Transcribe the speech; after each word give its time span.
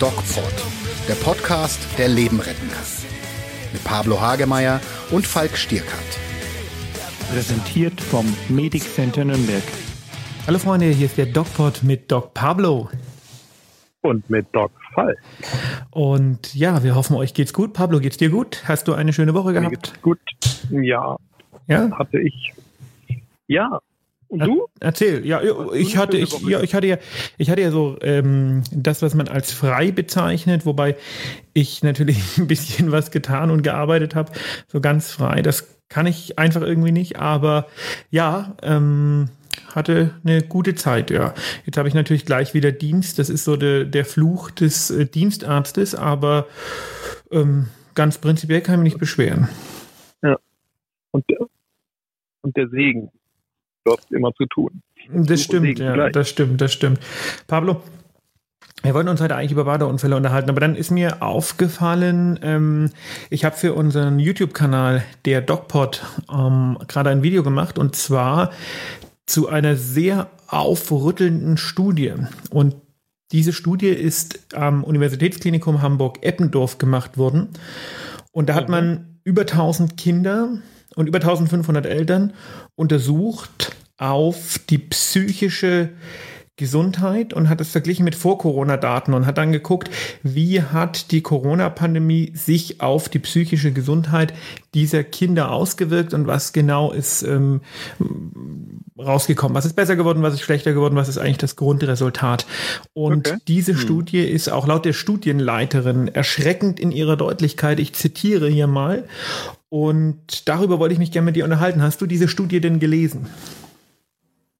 DocPod, 0.00 0.52
der 1.08 1.14
Podcast, 1.14 1.80
der 1.96 2.08
Leben 2.08 2.40
retten 2.40 2.68
kann. 2.68 2.84
Mit 3.72 3.84
Pablo 3.84 4.20
Hagemeier 4.20 4.80
und 5.12 5.24
Falk 5.24 5.56
Stierkart. 5.56 6.18
Präsentiert 7.30 8.00
vom 8.00 8.26
Medic 8.48 8.82
Center 8.82 9.24
Nürnberg. 9.24 9.62
Hallo 10.48 10.58
Freunde, 10.58 10.86
hier 10.86 11.06
ist 11.06 11.16
der 11.16 11.26
DocPod 11.26 11.84
mit 11.84 12.10
Doc 12.10 12.34
Pablo. 12.34 12.88
Und 14.02 14.28
mit 14.28 14.46
Doc 14.52 14.72
Falk. 14.94 15.18
Und 15.92 16.54
ja, 16.54 16.82
wir 16.82 16.96
hoffen, 16.96 17.14
euch 17.14 17.32
geht's 17.32 17.52
gut. 17.52 17.72
Pablo, 17.72 18.00
geht's 18.00 18.16
dir 18.16 18.30
gut? 18.30 18.64
Hast 18.66 18.88
du 18.88 18.94
eine 18.94 19.12
schöne 19.12 19.32
Woche 19.32 19.52
gehabt? 19.52 19.70
Mir 19.70 19.76
geht's 19.76 20.02
gut. 20.02 20.18
Ja. 20.70 21.16
Ja. 21.68 21.90
Hatte 21.92 22.18
ich. 22.18 22.52
Ja, 23.46 23.78
und 24.34 24.48
du? 24.48 24.66
Erzähl. 24.80 25.24
Ja, 25.24 25.40
ich 25.72 25.96
hatte, 25.96 26.16
ich, 26.16 26.40
ja, 26.40 26.60
ich 26.60 26.74
hatte 26.74 26.88
ja, 26.88 26.98
ich 27.38 27.50
hatte 27.50 27.60
ja 27.60 27.70
so 27.70 27.96
ähm, 28.02 28.64
das, 28.72 29.00
was 29.00 29.14
man 29.14 29.28
als 29.28 29.52
frei 29.52 29.92
bezeichnet, 29.92 30.66
wobei 30.66 30.96
ich 31.52 31.84
natürlich 31.84 32.18
ein 32.38 32.48
bisschen 32.48 32.90
was 32.90 33.12
getan 33.12 33.50
und 33.50 33.62
gearbeitet 33.62 34.16
habe. 34.16 34.32
So 34.66 34.80
ganz 34.80 35.12
frei, 35.12 35.42
das 35.42 35.78
kann 35.88 36.06
ich 36.06 36.38
einfach 36.38 36.62
irgendwie 36.62 36.90
nicht. 36.90 37.16
Aber 37.16 37.68
ja, 38.10 38.56
ähm, 38.62 39.28
hatte 39.72 40.10
eine 40.24 40.42
gute 40.42 40.74
Zeit, 40.74 41.12
ja. 41.12 41.32
Jetzt 41.64 41.76
habe 41.76 41.86
ich 41.86 41.94
natürlich 41.94 42.26
gleich 42.26 42.54
wieder 42.54 42.72
Dienst. 42.72 43.20
Das 43.20 43.30
ist 43.30 43.44
so 43.44 43.56
de, 43.56 43.84
der 43.84 44.04
Fluch 44.04 44.50
des 44.50 44.90
äh, 44.90 45.06
Dienstarztes, 45.06 45.94
aber 45.94 46.48
ähm, 47.30 47.68
ganz 47.94 48.18
prinzipiell 48.18 48.62
kann 48.62 48.74
ich 48.74 48.82
mich 48.82 48.92
nicht 48.94 49.00
beschweren. 49.00 49.48
Ja. 50.24 50.38
Und 51.12 51.24
der, 51.30 51.38
und 52.42 52.56
der 52.56 52.68
Segen 52.68 53.12
dort 53.84 54.10
immer 54.10 54.32
zu 54.34 54.46
tun. 54.46 54.82
Das 55.12 55.42
stimmt, 55.42 55.78
ja, 55.78 55.94
gleich. 55.94 56.12
das 56.12 56.28
stimmt, 56.28 56.60
das 56.60 56.72
stimmt. 56.72 56.98
Pablo, 57.46 57.82
wir 58.82 58.94
wollten 58.94 59.08
uns 59.08 59.20
heute 59.20 59.36
eigentlich 59.36 59.52
über 59.52 59.64
Badeunfälle 59.64 60.16
unterhalten, 60.16 60.50
aber 60.50 60.60
dann 60.60 60.76
ist 60.76 60.90
mir 60.90 61.22
aufgefallen, 61.22 62.38
ähm, 62.42 62.90
ich 63.30 63.44
habe 63.44 63.56
für 63.56 63.74
unseren 63.74 64.18
YouTube-Kanal, 64.18 65.02
der 65.24 65.40
DocPod, 65.40 66.02
ähm, 66.32 66.78
gerade 66.86 67.10
ein 67.10 67.22
Video 67.22 67.42
gemacht 67.42 67.78
und 67.78 67.96
zwar 67.96 68.50
zu 69.26 69.48
einer 69.48 69.76
sehr 69.76 70.28
aufrüttelnden 70.48 71.56
Studie. 71.56 72.12
Und 72.50 72.76
diese 73.32 73.52
Studie 73.52 73.88
ist 73.88 74.54
am 74.54 74.84
Universitätsklinikum 74.84 75.80
Hamburg-Eppendorf 75.80 76.78
gemacht 76.78 77.16
worden. 77.16 77.48
Und 78.32 78.48
da 78.48 78.54
hat 78.54 78.68
mhm. 78.68 78.70
man 78.70 79.18
über 79.24 79.42
1000 79.42 79.96
Kinder 79.96 80.58
und 80.94 81.08
über 81.08 81.18
1500 81.18 81.86
Eltern 81.86 82.34
untersucht 82.76 83.74
auf 83.96 84.58
die 84.68 84.78
psychische 84.78 85.90
Gesundheit 86.56 87.32
und 87.32 87.48
hat 87.48 87.60
es 87.60 87.70
verglichen 87.70 88.04
mit 88.04 88.14
Vor-Corona-Daten 88.14 89.12
und 89.12 89.26
hat 89.26 89.38
dann 89.38 89.50
geguckt, 89.50 89.90
wie 90.22 90.62
hat 90.62 91.10
die 91.10 91.20
Corona-Pandemie 91.20 92.30
sich 92.36 92.80
auf 92.80 93.08
die 93.08 93.18
psychische 93.18 93.72
Gesundheit 93.72 94.32
dieser 94.72 95.02
Kinder 95.02 95.50
ausgewirkt 95.50 96.14
und 96.14 96.28
was 96.28 96.52
genau 96.52 96.92
ist 96.92 97.24
ähm, 97.24 97.60
rausgekommen. 98.96 99.56
Was 99.56 99.66
ist 99.66 99.74
besser 99.74 99.96
geworden, 99.96 100.22
was 100.22 100.34
ist 100.34 100.42
schlechter 100.42 100.72
geworden, 100.72 100.94
was 100.94 101.08
ist 101.08 101.18
eigentlich 101.18 101.38
das 101.38 101.56
Grundresultat. 101.56 102.46
Und 102.92 103.26
okay. 103.28 103.38
diese 103.48 103.72
hm. 103.72 103.78
Studie 103.78 104.20
ist 104.20 104.48
auch 104.48 104.68
laut 104.68 104.84
der 104.84 104.92
Studienleiterin 104.92 106.06
erschreckend 106.06 106.78
in 106.78 106.92
ihrer 106.92 107.16
Deutlichkeit. 107.16 107.80
Ich 107.80 107.94
zitiere 107.94 108.48
hier 108.48 108.68
mal. 108.68 109.08
Und 109.70 110.48
darüber 110.48 110.78
wollte 110.78 110.92
ich 110.92 111.00
mich 111.00 111.10
gerne 111.10 111.26
mit 111.26 111.34
dir 111.34 111.44
unterhalten. 111.44 111.82
Hast 111.82 112.00
du 112.00 112.06
diese 112.06 112.28
Studie 112.28 112.60
denn 112.60 112.78
gelesen? 112.78 113.26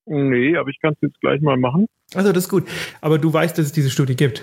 Nee, 0.06 0.56
aber 0.56 0.68
ich 0.68 0.80
kann 0.80 0.92
es 0.94 1.00
jetzt 1.00 1.20
gleich 1.20 1.40
mal 1.40 1.56
machen. 1.56 1.86
Also 2.14 2.32
das 2.32 2.44
ist 2.44 2.50
gut. 2.50 2.64
Aber 3.00 3.18
du 3.18 3.32
weißt, 3.32 3.56
dass 3.56 3.66
es 3.66 3.72
diese 3.72 3.90
Studie 3.90 4.16
gibt. 4.16 4.42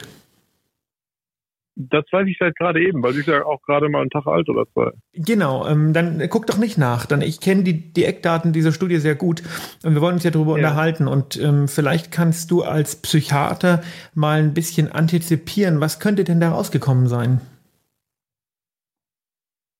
Das 1.75 2.03
weiß 2.11 2.27
ich 2.27 2.37
seit 2.37 2.55
gerade 2.57 2.81
eben, 2.81 3.01
weil 3.01 3.13
sie 3.13 3.21
ist 3.21 3.27
ja 3.27 3.45
auch 3.45 3.61
gerade 3.61 3.87
mal 3.87 4.01
einen 4.01 4.09
Tag 4.09 4.27
alt 4.27 4.49
oder 4.49 4.65
zwei. 4.73 4.91
Genau, 5.13 5.65
ähm, 5.65 5.93
dann 5.93 6.21
guck 6.29 6.45
doch 6.45 6.57
nicht 6.57 6.77
nach. 6.77 7.05
Dann 7.05 7.21
ich 7.21 7.39
kenne 7.39 7.63
die, 7.63 7.93
die 7.93 8.03
Eckdaten 8.03 8.51
dieser 8.51 8.73
Studie 8.73 8.97
sehr 8.97 9.15
gut 9.15 9.41
und 9.83 9.93
wir 9.93 10.01
wollen 10.01 10.15
uns 10.15 10.23
ja 10.23 10.31
darüber 10.31 10.51
ja. 10.51 10.57
unterhalten. 10.57 11.07
Und 11.07 11.41
ähm, 11.41 11.67
vielleicht 11.67 12.11
kannst 12.11 12.51
du 12.51 12.63
als 12.63 13.01
Psychiater 13.01 13.81
mal 14.13 14.39
ein 14.39 14.53
bisschen 14.53 14.91
antizipieren, 14.91 15.79
was 15.79 15.99
könnte 15.99 16.23
denn 16.23 16.41
da 16.41 16.51
rausgekommen 16.51 17.07
sein? 17.07 17.39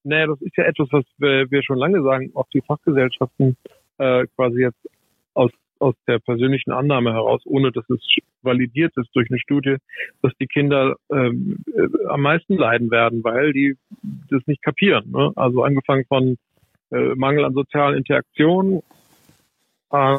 Naja, 0.03 0.27
das 0.27 0.41
ist 0.41 0.57
ja 0.57 0.63
etwas, 0.63 0.87
was 0.91 1.03
wir, 1.17 1.51
wir 1.51 1.61
schon 1.61 1.77
lange 1.77 2.01
sagen, 2.01 2.31
auch 2.33 2.47
die 2.53 2.61
Fachgesellschaften 2.61 3.57
äh, 3.97 4.25
quasi 4.35 4.61
jetzt 4.61 4.79
aus 5.33 5.51
aus 5.81 5.95
der 6.07 6.19
persönlichen 6.19 6.71
Annahme 6.71 7.13
heraus, 7.13 7.41
ohne 7.45 7.71
dass 7.71 7.89
es 7.89 7.99
validiert 8.41 8.95
ist 8.97 9.09
durch 9.13 9.29
eine 9.29 9.39
Studie, 9.39 9.77
dass 10.21 10.31
die 10.39 10.47
Kinder 10.47 10.95
ähm, 11.11 11.57
äh, 11.73 12.07
am 12.07 12.21
meisten 12.21 12.55
leiden 12.55 12.91
werden, 12.91 13.23
weil 13.23 13.53
die 13.53 13.75
das 14.29 14.41
nicht 14.47 14.61
kapieren. 14.61 15.11
Ne? 15.11 15.31
Also 15.35 15.63
angefangen 15.63 16.05
von 16.05 16.37
äh, 16.91 17.15
Mangel 17.15 17.45
an 17.45 17.53
sozialen 17.53 17.97
Interaktionen 17.97 18.81
äh, 19.91 20.17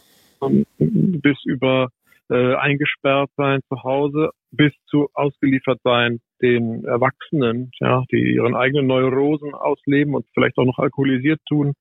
bis 0.79 1.39
über 1.45 1.89
äh, 2.31 2.55
eingesperrt 2.55 3.31
sein 3.37 3.61
zu 3.69 3.83
Hause 3.83 4.31
bis 4.51 4.73
zu 4.87 5.09
ausgeliefert 5.15 5.81
sein 5.85 6.21
den 6.43 6.85
Erwachsenen, 6.85 7.71
ja, 7.81 8.03
die 8.11 8.35
ihren 8.35 8.55
eigenen 8.55 8.87
Neurosen 8.87 9.55
ausleben 9.55 10.15
und 10.15 10.27
vielleicht 10.35 10.59
auch 10.59 10.65
noch 10.65 10.79
alkoholisiert 10.79 11.41
tun. 11.49 11.75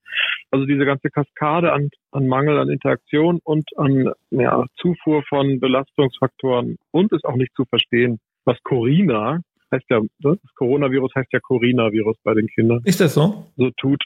Also 0.51 0.65
diese 0.65 0.85
ganze 0.85 1.09
Kaskade 1.09 1.73
an, 1.73 1.89
an 2.11 2.27
Mangel 2.27 2.57
an 2.59 2.69
Interaktion 2.69 3.39
und 3.43 3.67
an 3.77 4.11
ja, 4.29 4.65
Zufuhr 4.77 5.23
von 5.27 5.59
Belastungsfaktoren 5.59 6.77
und 6.91 7.11
ist 7.11 7.25
auch 7.25 7.35
nicht 7.35 7.55
zu 7.55 7.65
verstehen, 7.65 8.19
was 8.45 8.57
Corina 8.63 9.39
heißt 9.71 9.85
ja, 9.89 10.01
das 10.19 10.37
Coronavirus 10.55 11.11
heißt 11.15 11.31
ja 11.31 11.39
Corina-Virus 11.39 12.17
bei 12.23 12.33
den 12.33 12.47
Kindern. 12.47 12.81
Ist 12.83 12.99
das 12.99 13.13
so? 13.13 13.45
So 13.55 13.71
tut. 13.77 14.03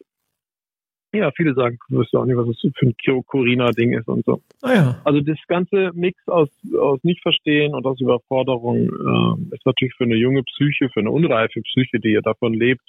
Ja, 1.13 1.31
viele 1.31 1.53
sagen, 1.53 1.77
du 1.89 1.99
wirst 1.99 2.13
auch 2.15 2.25
nicht, 2.25 2.35
was 2.35 2.47
das 2.47 2.71
für 2.75 2.85
ein 2.87 3.23
Corina-Ding 3.25 3.93
ist 3.97 4.07
und 4.07 4.25
so. 4.25 4.41
Ah, 4.61 4.73
ja. 4.73 5.01
Also 5.05 5.21
das 5.21 5.37
ganze 5.47 5.91
Mix 5.93 6.19
aus, 6.27 6.49
aus 6.77 7.01
Nichtverstehen 7.03 7.73
und 7.73 7.85
aus 7.85 8.01
Überforderung 8.01 8.89
äh, 8.89 9.55
ist 9.55 9.65
natürlich 9.65 9.95
für 9.95 10.03
eine 10.03 10.15
junge 10.15 10.43
Psyche, 10.43 10.89
für 10.89 10.99
eine 10.99 11.11
unreife 11.11 11.61
Psyche, 11.61 11.99
die 11.99 12.09
ja 12.09 12.21
davon 12.21 12.53
lebt, 12.53 12.83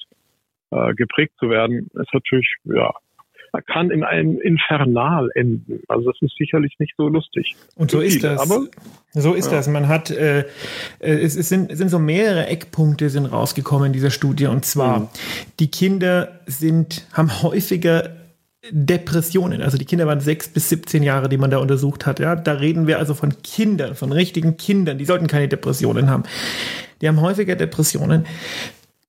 äh, 0.71 0.94
geprägt 0.94 1.34
zu 1.38 1.49
werden, 1.49 1.88
ist 1.94 2.12
natürlich, 2.12 2.53
ja, 2.65 2.93
kann 3.67 3.91
in 3.91 4.05
einem 4.05 4.41
Infernal 4.41 5.31
enden. 5.34 5.81
Also 5.89 6.11
das 6.11 6.21
ist 6.23 6.37
sicherlich 6.37 6.75
nicht 6.79 6.95
so 6.97 7.09
lustig. 7.09 7.57
Und 7.77 7.91
so 7.91 8.01
ist 8.01 8.23
das. 8.23 8.41
Aber, 8.41 8.67
so 9.12 9.34
ist 9.34 9.47
ja. 9.47 9.59
das. 9.59 9.69
Man 9.69 9.89
hat, 9.89 10.11
äh, 10.11 10.41
äh, 10.41 10.45
es, 11.01 11.37
es 11.37 11.49
sind, 11.49 11.77
sind 11.77 11.89
so 11.89 11.99
mehrere 11.99 12.47
Eckpunkte 12.47 13.11
sind 13.11 13.27
rausgekommen 13.27 13.89
in 13.89 13.93
dieser 13.93 14.11
Studie. 14.11 14.47
Und 14.47 14.65
zwar, 14.65 15.01
mhm. 15.01 15.09
die 15.61 15.71
Kinder 15.71 16.41
sind, 16.47 17.07
haben 17.12 17.43
häufiger 17.43 18.11
Depressionen. 18.71 19.63
Also 19.63 19.78
die 19.78 19.84
Kinder 19.84 20.07
waren 20.07 20.21
sechs 20.21 20.49
bis 20.49 20.69
17 20.69 21.03
Jahre, 21.03 21.28
die 21.28 21.39
man 21.39 21.51
da 21.51 21.59
untersucht 21.59 22.07
hat. 22.07 22.19
Ja, 22.19 22.37
da 22.37 22.53
reden 22.55 22.87
wir 22.87 22.99
also 22.99 23.15
von 23.15 23.43
Kindern, 23.43 23.95
von 23.95 24.13
richtigen 24.13 24.57
Kindern. 24.57 24.99
Die 24.99 25.05
sollten 25.05 25.27
keine 25.27 25.49
Depressionen 25.49 26.11
haben. 26.11 26.25
Die 27.01 27.09
haben 27.09 27.21
häufiger 27.21 27.57
Depressionen 27.57 28.27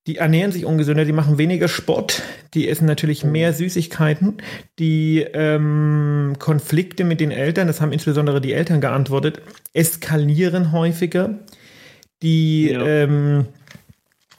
die 0.08 0.18
ernähren 0.18 0.54
sich 0.54 0.66
ungesünder, 0.66 1.04
die 1.04 1.12
machen 1.12 1.38
weniger 1.38 1.68
Sport, 1.68 2.24
die 2.54 2.70
essen 2.70 2.86
natürlich 2.86 3.26
mhm. 3.26 3.34
mehr 3.34 3.54
Süßigkeiten, 3.54 4.38
die 4.80 5.20
ähm, 5.34 6.38
Konflikte 6.40 7.04
mit 7.04 7.20
den 7.20 7.32
Eltern, 7.32 7.68
das 7.68 7.82
haben 7.82 7.92
insbesondere 7.92 8.40
die 8.40 8.54
Eltern 8.54 8.80
geantwortet, 8.82 9.42
eskalieren 9.74 10.72
häufiger, 10.72 11.36
die 12.24 12.72
ja. 12.72 12.86
ähm, 12.86 13.46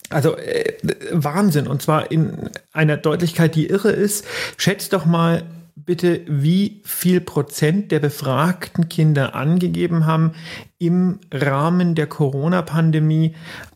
also 0.09 0.37
äh, 0.39 0.73
Wahnsinn 1.13 1.67
und 1.67 1.83
zwar 1.83 2.11
in 2.11 2.49
einer 2.73 2.97
Deutlichkeit, 2.97 3.55
die 3.55 3.67
irre 3.67 3.91
ist. 3.91 4.25
Schätzt 4.57 4.95
doch 4.95 5.05
mal 5.05 5.43
bitte, 5.77 6.23
wie 6.27 6.81
viel 6.85 7.21
Prozent 7.21 7.93
der 7.93 8.01
befragten 8.01 8.89
Kinder 8.89 9.35
angegeben 9.35 10.07
haben, 10.07 10.33
im 10.79 11.19
Rahmen 11.33 11.95
der 11.95 12.07
Corona-Pandemie 12.07 13.35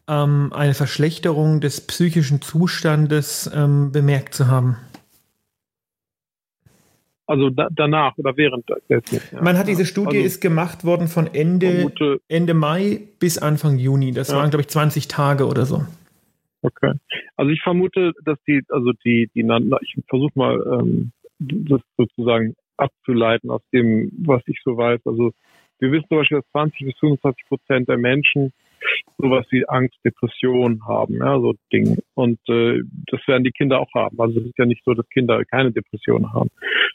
ähm, 0.09 0.53
eine 0.53 0.75
Verschlechterung 0.75 1.61
des 1.61 1.87
psychischen 1.87 2.43
Zustandes 2.43 3.51
ähm, 3.55 3.93
bemerkt 3.93 4.35
zu 4.35 4.49
haben? 4.49 4.77
Also 7.27 7.51
da, 7.51 7.69
danach 7.71 8.17
oder 8.19 8.37
während 8.37 8.69
dessen. 8.89 9.21
Ja. 9.33 9.43
Man 9.43 9.57
hat 9.57 9.69
diese 9.69 9.87
Studie 9.87 10.17
also, 10.19 10.27
ist 10.27 10.41
gemacht 10.41 10.85
worden 10.85 11.09
von 11.09 11.29
Ende, 11.33 11.71
vermute, 11.71 12.21
Ende 12.29 12.53
Mai 12.53 13.01
bis 13.21 13.39
Anfang 13.39 13.79
Juni. 13.79 14.13
Das 14.13 14.31
ja. 14.31 14.37
waren, 14.37 14.51
glaube 14.51 14.63
ich, 14.63 14.69
20 14.69 15.09
Tage 15.09 15.47
oder 15.47 15.65
so. 15.65 15.87
Okay. 16.63 16.93
Also 17.37 17.51
ich 17.51 17.63
vermute, 17.63 18.13
dass 18.25 18.39
die, 18.47 18.63
also 18.69 18.93
die, 19.05 19.31
die, 19.35 19.41
ich 19.81 20.05
versuche 20.09 20.33
mal 20.35 20.81
ähm, 20.81 21.13
das 21.39 21.81
sozusagen 21.97 22.55
abzuleiten 22.77 23.51
aus 23.51 23.63
dem, 23.73 24.11
was 24.19 24.43
ich 24.47 24.61
so 24.65 24.77
weiß. 24.77 25.01
Also 25.05 25.33
wir 25.79 25.91
wissen 25.91 26.07
zum 26.09 26.19
Beispiel, 26.19 26.39
dass 26.39 26.51
20 26.51 26.87
bis 26.87 26.99
25 26.99 27.47
Prozent 27.49 27.89
der 27.89 27.99
Menschen 27.99 28.53
sowas 29.19 29.47
wie 29.51 29.69
Angst, 29.69 29.97
Depression 30.05 30.87
haben, 30.87 31.17
ja, 31.17 31.39
so 31.39 31.55
Dinge. 31.73 31.99
Und 32.15 32.39
äh, 32.49 32.81
das 33.07 33.21
werden 33.27 33.45
die 33.45 33.53
Kinder 33.53 33.81
auch 33.81 33.93
haben. 33.95 34.19
Also 34.21 34.41
es 34.41 34.47
ist 34.47 34.59
ja 34.59 34.67
nicht 34.67 34.83
so, 34.85 34.95
dass 34.95 35.09
Kinder 35.11 35.45
keine 35.45 35.73
Depression 35.73 36.33
haben. 36.33 36.51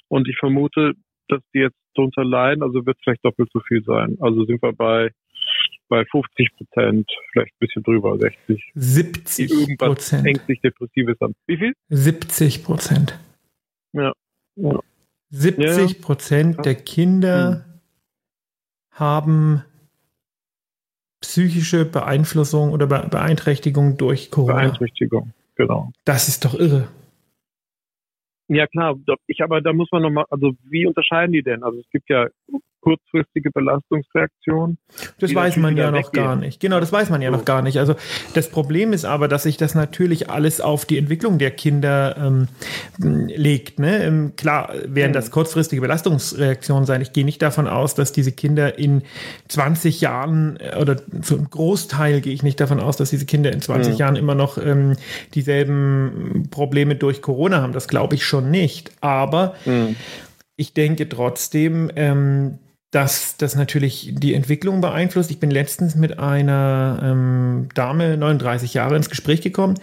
Und 0.07 0.27
ich 0.27 0.37
vermute, 0.37 0.93
dass 1.27 1.41
die 1.53 1.59
jetzt 1.59 1.77
darunter 1.95 2.23
leiden, 2.23 2.63
also 2.63 2.85
wird 2.85 2.97
es 2.97 3.03
vielleicht 3.03 3.25
doppelt 3.25 3.49
so 3.53 3.59
viel 3.67 3.83
sein. 3.83 4.17
Also 4.19 4.45
sind 4.45 4.61
wir 4.61 4.73
bei 4.73 5.11
bei 5.89 6.03
50 6.05 6.49
Prozent, 6.57 7.09
vielleicht 7.31 7.53
ein 7.53 7.59
bisschen 7.59 7.83
drüber, 7.83 8.17
60. 8.17 8.71
70 8.75 9.77
Prozent. 9.77 10.25
ängstlich 10.25 10.59
depressives 10.61 11.19
an. 11.21 11.33
Wie 11.45 11.57
viel? 11.57 11.73
70 11.89 12.63
Prozent. 12.63 13.19
Ja. 13.93 14.13
ja. 14.55 14.79
70 15.29 16.01
Prozent 16.01 16.57
ja. 16.57 16.61
der 16.61 16.75
Kinder 16.75 17.65
hm. 17.65 17.81
haben 18.91 19.63
psychische 21.21 21.85
Beeinflussung 21.85 22.71
oder 22.71 22.87
Beeinträchtigung 22.87 23.97
durch 23.97 24.31
Corona. 24.31 24.53
Beeinträchtigung, 24.53 25.33
genau. 25.55 25.91
Das 26.05 26.27
ist 26.27 26.45
doch 26.45 26.53
irre. 26.53 26.87
Ja 28.49 28.65
klar, 28.67 28.95
ich 29.27 29.41
aber 29.43 29.61
da 29.61 29.73
muss 29.73 29.89
man 29.91 30.03
nochmal, 30.03 30.25
also 30.29 30.53
wie 30.69 30.85
unterscheiden 30.85 31.33
die 31.33 31.43
denn? 31.43 31.63
Also 31.63 31.79
es 31.79 31.89
gibt 31.89 32.09
ja 32.09 32.27
kurzfristige 32.81 33.51
Belastungsreaktion. 33.51 34.77
Das 35.19 35.33
weiß 35.33 35.57
man 35.57 35.77
ja 35.77 35.91
noch 35.91 36.07
weggehen. 36.07 36.23
gar 36.23 36.35
nicht. 36.35 36.59
Genau, 36.59 36.79
das 36.79 36.91
weiß 36.91 37.09
man 37.09 37.21
ja 37.21 37.31
so. 37.31 37.37
noch 37.37 37.45
gar 37.45 37.61
nicht. 37.61 37.79
Also 37.79 37.95
das 38.33 38.49
Problem 38.49 38.93
ist 38.93 39.05
aber, 39.05 39.27
dass 39.27 39.43
sich 39.43 39.57
das 39.57 39.75
natürlich 39.75 40.29
alles 40.29 40.61
auf 40.61 40.85
die 40.85 40.97
Entwicklung 40.97 41.37
der 41.37 41.51
Kinder 41.51 42.15
ähm, 42.17 42.47
legt. 42.99 43.79
Ne? 43.79 44.03
Ähm, 44.03 44.33
klar 44.35 44.71
werden 44.85 45.13
das 45.13 45.31
kurzfristige 45.31 45.81
Belastungsreaktionen 45.81 46.85
sein. 46.85 47.01
Ich 47.01 47.13
gehe 47.13 47.25
nicht 47.25 47.41
davon 47.41 47.67
aus, 47.67 47.95
dass 47.95 48.11
diese 48.11 48.31
Kinder 48.31 48.77
in 48.77 49.03
20 49.47 50.01
Jahren 50.01 50.57
äh, 50.59 50.77
oder 50.79 50.97
einen 51.11 51.49
Großteil 51.49 52.21
gehe 52.21 52.33
ich 52.33 52.43
nicht 52.43 52.59
davon 52.59 52.79
aus, 52.79 52.97
dass 52.97 53.09
diese 53.09 53.25
Kinder 53.25 53.51
in 53.51 53.61
20 53.61 53.93
mhm. 53.93 53.99
Jahren 53.99 54.15
immer 54.15 54.35
noch 54.35 54.57
ähm, 54.57 54.95
dieselben 55.33 56.47
Probleme 56.51 56.95
durch 56.95 57.21
Corona 57.21 57.61
haben. 57.61 57.73
Das 57.73 57.87
glaube 57.87 58.15
ich 58.15 58.25
schon 58.25 58.51
nicht. 58.51 58.91
Aber 59.01 59.55
mhm 59.65 59.95
ich 60.57 60.73
denke 60.73 61.07
trotzdem, 61.07 61.91
ähm, 61.95 62.57
dass 62.91 63.35
das 63.35 63.55
natürlich 63.55 64.13
die 64.15 64.33
Entwicklung 64.33 64.79
beeinflusst. 64.79 65.29
Ich 65.29 65.39
bin 65.39 65.51
letztens 65.51 65.95
mit 65.95 66.19
einer 66.19 66.99
ähm, 67.03 67.67
Dame, 67.73 68.17
39 68.17 68.73
Jahre, 68.73 68.95
ins 68.95 69.09
Gespräch 69.09 69.41
gekommen. 69.41 69.75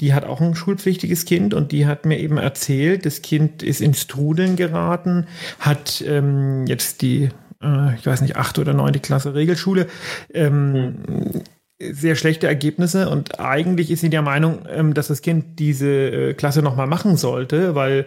Die 0.00 0.12
hat 0.12 0.24
auch 0.24 0.40
ein 0.40 0.56
schulpflichtiges 0.56 1.24
Kind 1.24 1.54
und 1.54 1.70
die 1.70 1.86
hat 1.86 2.04
mir 2.04 2.18
eben 2.18 2.36
erzählt, 2.36 3.06
das 3.06 3.22
Kind 3.22 3.62
ist 3.62 3.80
ins 3.80 4.08
Trudeln 4.08 4.56
geraten, 4.56 5.26
hat 5.60 6.02
ähm, 6.06 6.66
jetzt 6.66 7.02
die, 7.02 7.28
äh, 7.62 7.94
ich 7.94 8.06
weiß 8.06 8.22
nicht, 8.22 8.36
achte 8.36 8.60
oder 8.60 8.74
neunte 8.74 8.98
Klasse 8.98 9.34
Regelschule. 9.34 9.86
Ähm, 10.34 10.72
mhm 10.72 11.42
sehr 11.80 12.16
schlechte 12.16 12.48
Ergebnisse 12.48 13.08
und 13.08 13.38
eigentlich 13.38 13.90
ist 13.90 14.00
sie 14.00 14.10
der 14.10 14.22
Meinung, 14.22 14.66
ähm, 14.68 14.94
dass 14.94 15.08
das 15.08 15.22
Kind 15.22 15.60
diese 15.60 15.88
äh, 15.88 16.34
Klasse 16.34 16.60
nochmal 16.60 16.88
machen 16.88 17.16
sollte, 17.16 17.76
weil 17.76 18.06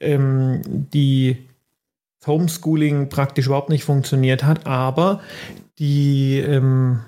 ähm, 0.00 0.60
die 0.64 1.36
Homeschooling 2.26 3.08
praktisch 3.08 3.46
überhaupt 3.46 3.68
nicht 3.68 3.84
funktioniert 3.84 4.44
hat, 4.44 4.66
aber 4.66 5.20
die 5.78 6.38
ähm, 6.38 7.00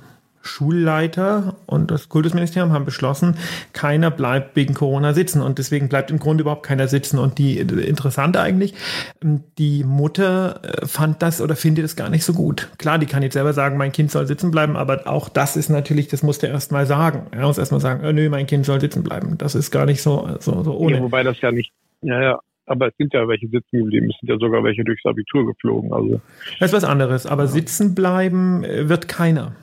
Schulleiter 0.45 1.57
und 1.67 1.91
das 1.91 2.09
Kultusministerium 2.09 2.73
haben 2.73 2.85
beschlossen, 2.85 3.37
keiner 3.73 4.11
bleibt 4.11 4.57
wegen 4.57 4.75
Corona 4.75 5.15
sitzen 5.15 5.41
und 5.41 5.59
deswegen 5.59 5.89
bleibt 5.89 6.11
im 6.11 6.19
Grunde 6.19 6.43
überhaupt 6.43 6.65
keiner 6.65 6.87
sitzen. 6.87 7.19
Und 7.19 7.39
die 7.39 7.59
interessante 7.59 8.41
eigentlich, 8.41 8.75
ähm, 9.23 9.43
die 9.59 9.85
Mutter 9.85 10.61
äh, 10.63 10.87
fand 10.87 11.23
das 11.23 11.41
oder 11.41 11.57
findet 11.57 11.85
es 11.85 11.97
gar 11.97 12.11
nicht 12.11 12.25
so 12.25 12.35
gut. 12.35 12.69
Klar, 12.79 12.99
die 12.99 13.07
kann 13.07 13.23
jetzt 13.23 13.33
selber 13.33 13.53
sagen, 13.53 13.77
mein 13.77 13.93
Kind 13.93 14.11
soll 14.11 14.27
sitzen 14.27 14.51
bleiben, 14.51 14.77
aber 14.77 15.07
auch 15.07 15.29
das 15.29 15.57
ist 15.57 15.71
natürlich, 15.71 16.09
das 16.09 16.23
muss 16.23 16.39
der 16.39 16.51
erst 16.51 16.73
mal 16.73 16.87
sagen. 16.87 17.27
Er 17.31 17.47
muss 17.47 17.59
erst 17.59 17.73
mal 17.73 17.81
sagen, 17.81 18.05
oh, 18.07 18.13
nö, 18.13 18.29
mein 18.29 18.47
Kind 18.47 18.67
soll 18.67 18.81
sitzen 18.81 19.03
bleiben. 19.03 19.39
Das 19.39 19.55
ist 19.55 19.71
gar 19.71 19.87
nicht 19.87 20.03
so, 20.03 20.29
so, 20.41 20.63
so 20.63 20.77
ohne. 20.77 20.97
Ja, 20.97 21.03
wobei 21.03 21.23
das 21.23 21.41
ja 21.41 21.51
nicht, 21.51 21.73
ja, 22.03 22.21
ja, 22.21 22.41
aber 22.67 22.89
es 22.89 22.95
sind 22.97 23.13
ja 23.13 23.27
welche 23.29 23.49
sitzen 23.49 23.79
geblieben. 23.79 24.11
Es 24.11 24.19
sind 24.21 24.29
ja 24.29 24.39
sogar 24.39 24.65
welche 24.65 24.85
durchs 24.85 25.05
Abitur 25.05 25.47
geflogen. 25.47 25.93
Also. 25.93 26.21
Das 26.59 26.71
ist 26.71 26.77
was 26.77 26.85
anderes. 26.85 27.27
Aber 27.27 27.45
ja. 27.45 27.49
sitzen 27.49 27.95
bleiben 27.95 28.65
äh, 28.65 28.89
wird 28.89 29.09
keiner. 29.09 29.55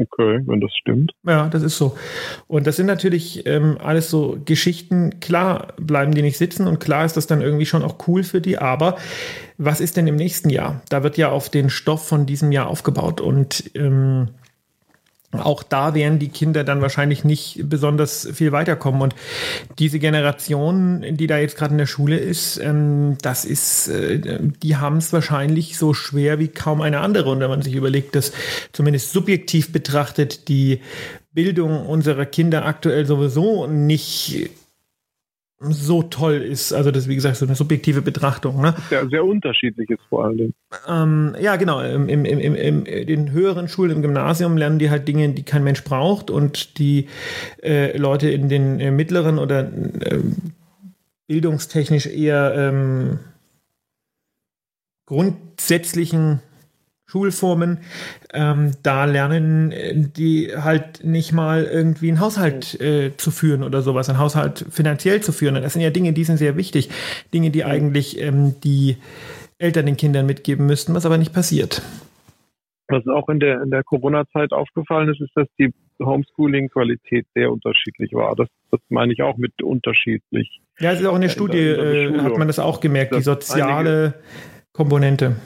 Okay, 0.00 0.40
wenn 0.46 0.60
das 0.60 0.70
stimmt. 0.80 1.12
Ja, 1.26 1.48
das 1.48 1.62
ist 1.62 1.76
so. 1.76 1.96
Und 2.46 2.68
das 2.68 2.76
sind 2.76 2.86
natürlich 2.86 3.46
ähm, 3.46 3.78
alles 3.82 4.10
so 4.10 4.38
Geschichten. 4.44 5.18
Klar 5.18 5.74
bleiben 5.76 6.14
die 6.14 6.22
nicht 6.22 6.38
sitzen 6.38 6.68
und 6.68 6.78
klar 6.78 7.04
ist 7.04 7.16
das 7.16 7.26
dann 7.26 7.42
irgendwie 7.42 7.66
schon 7.66 7.82
auch 7.82 7.96
cool 8.06 8.22
für 8.22 8.40
die. 8.40 8.58
Aber 8.58 8.96
was 9.56 9.80
ist 9.80 9.96
denn 9.96 10.06
im 10.06 10.14
nächsten 10.14 10.50
Jahr? 10.50 10.82
Da 10.88 11.02
wird 11.02 11.16
ja 11.16 11.30
auf 11.30 11.48
den 11.48 11.68
Stoff 11.68 12.06
von 12.06 12.26
diesem 12.26 12.52
Jahr 12.52 12.68
aufgebaut 12.68 13.20
und 13.20 13.72
ähm, 13.74 14.28
auch 15.32 15.62
da 15.62 15.94
werden 15.94 16.18
die 16.18 16.30
Kinder 16.30 16.64
dann 16.64 16.80
wahrscheinlich 16.80 17.22
nicht 17.22 17.60
besonders 17.64 18.28
viel 18.32 18.50
weiterkommen. 18.52 19.02
Und 19.02 19.14
diese 19.78 19.98
Generation, 19.98 21.04
die 21.16 21.26
da 21.26 21.38
jetzt 21.38 21.56
gerade 21.56 21.72
in 21.72 21.78
der 21.78 21.86
Schule 21.86 22.16
ist, 22.16 22.56
ähm, 22.58 23.18
das 23.20 23.44
ist, 23.44 23.88
äh, 23.88 24.40
die 24.40 24.76
haben 24.76 24.96
es 24.96 25.12
wahrscheinlich 25.12 25.76
so 25.76 25.92
schwer 25.92 26.38
wie 26.38 26.48
kaum 26.48 26.80
eine 26.80 27.00
andere. 27.00 27.30
Und 27.30 27.40
wenn 27.40 27.50
man 27.50 27.62
sich 27.62 27.74
überlegt, 27.74 28.14
dass 28.14 28.32
zumindest 28.72 29.12
subjektiv 29.12 29.70
betrachtet 29.70 30.48
die 30.48 30.80
Bildung 31.32 31.86
unserer 31.86 32.24
Kinder 32.24 32.64
aktuell 32.64 33.04
sowieso 33.04 33.66
nicht 33.66 34.50
so 35.60 36.02
toll 36.04 36.36
ist. 36.36 36.72
Also 36.72 36.90
das 36.90 37.04
ist, 37.04 37.08
wie 37.08 37.16
gesagt, 37.16 37.36
so 37.36 37.46
eine 37.46 37.56
subjektive 37.56 38.00
Betrachtung. 38.00 38.60
Ne? 38.60 38.74
Ja, 38.90 39.06
sehr 39.08 39.24
unterschiedlich 39.24 39.90
ist 39.90 40.02
vor 40.08 40.24
allem. 40.26 40.54
Ähm, 40.86 41.34
ja, 41.40 41.56
genau. 41.56 41.80
Im, 41.80 42.08
im, 42.08 42.24
im, 42.24 42.54
im, 42.54 42.86
in 42.86 43.06
den 43.06 43.32
höheren 43.32 43.68
Schulen, 43.68 43.96
im 43.96 44.02
Gymnasium 44.02 44.56
lernen 44.56 44.78
die 44.78 44.90
halt 44.90 45.08
Dinge, 45.08 45.30
die 45.30 45.42
kein 45.42 45.64
Mensch 45.64 45.82
braucht 45.82 46.30
und 46.30 46.78
die 46.78 47.08
äh, 47.62 47.96
Leute 47.96 48.30
in 48.30 48.48
den 48.48 48.78
äh, 48.78 48.90
mittleren 48.90 49.38
oder 49.38 49.60
äh, 49.62 50.20
bildungstechnisch 51.26 52.06
eher 52.06 52.54
ähm, 52.56 53.18
grundsätzlichen 55.06 56.40
Schulformen, 57.10 57.78
ähm, 58.34 58.72
da 58.82 59.06
lernen 59.06 59.72
äh, 59.72 59.94
die 59.96 60.52
halt 60.54 61.04
nicht 61.04 61.32
mal 61.32 61.64
irgendwie 61.64 62.08
einen 62.08 62.20
Haushalt 62.20 62.78
äh, 62.80 63.16
zu 63.16 63.30
führen 63.30 63.62
oder 63.62 63.80
sowas, 63.80 64.08
einen 64.10 64.18
Haushalt 64.18 64.66
finanziell 64.70 65.22
zu 65.22 65.32
führen. 65.32 65.56
Und 65.56 65.62
das 65.62 65.72
sind 65.72 65.82
ja 65.82 65.90
Dinge, 65.90 66.12
die 66.12 66.24
sind 66.24 66.36
sehr 66.36 66.56
wichtig. 66.56 66.90
Dinge, 67.32 67.50
die 67.50 67.64
eigentlich 67.64 68.20
ähm, 68.20 68.56
die 68.62 68.98
Eltern 69.58 69.86
den 69.86 69.96
Kindern 69.96 70.26
mitgeben 70.26 70.66
müssten, 70.66 70.94
was 70.94 71.06
aber 71.06 71.16
nicht 71.16 71.32
passiert. 71.32 71.82
Was 72.88 73.06
auch 73.06 73.28
in 73.28 73.40
der, 73.40 73.62
in 73.62 73.70
der 73.70 73.84
Corona-Zeit 73.84 74.52
aufgefallen 74.52 75.08
ist, 75.10 75.20
ist, 75.20 75.32
dass 75.34 75.46
die 75.58 75.72
Homeschooling-Qualität 76.00 77.26
sehr 77.34 77.50
unterschiedlich 77.50 78.12
war. 78.12 78.36
Das, 78.36 78.48
das 78.70 78.80
meine 78.88 79.12
ich 79.12 79.22
auch 79.22 79.36
mit 79.36 79.62
unterschiedlich. 79.62 80.60
Ja, 80.78 80.92
es 80.92 81.00
ist 81.00 81.06
auch 81.06 81.16
in 81.16 81.22
der 81.22 81.28
Studie, 81.28 81.58
in 81.58 81.74
der, 81.74 82.02
in 82.06 82.12
der 82.12 82.20
äh, 82.22 82.24
hat 82.24 82.38
man 82.38 82.46
das 82.46 82.58
auch 82.58 82.80
gemerkt, 82.80 83.14
die 83.14 83.20
soziale 83.20 84.14
Komponente. 84.72 85.36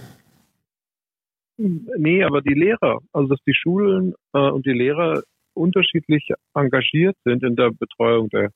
Nee, 1.57 2.25
aber 2.25 2.41
die 2.41 2.55
Lehrer, 2.55 2.99
also 3.13 3.29
dass 3.29 3.43
die 3.47 3.55
Schulen 3.55 4.15
äh, 4.33 4.39
und 4.39 4.67
die 4.67 4.73
Lehrer 4.73 5.23
unterschiedlich 5.55 6.29
engagiert 6.55 7.17
sind 7.25 7.43
in 7.43 7.57
der 7.57 7.71
Betreuung 7.71 8.29
der 8.31 8.51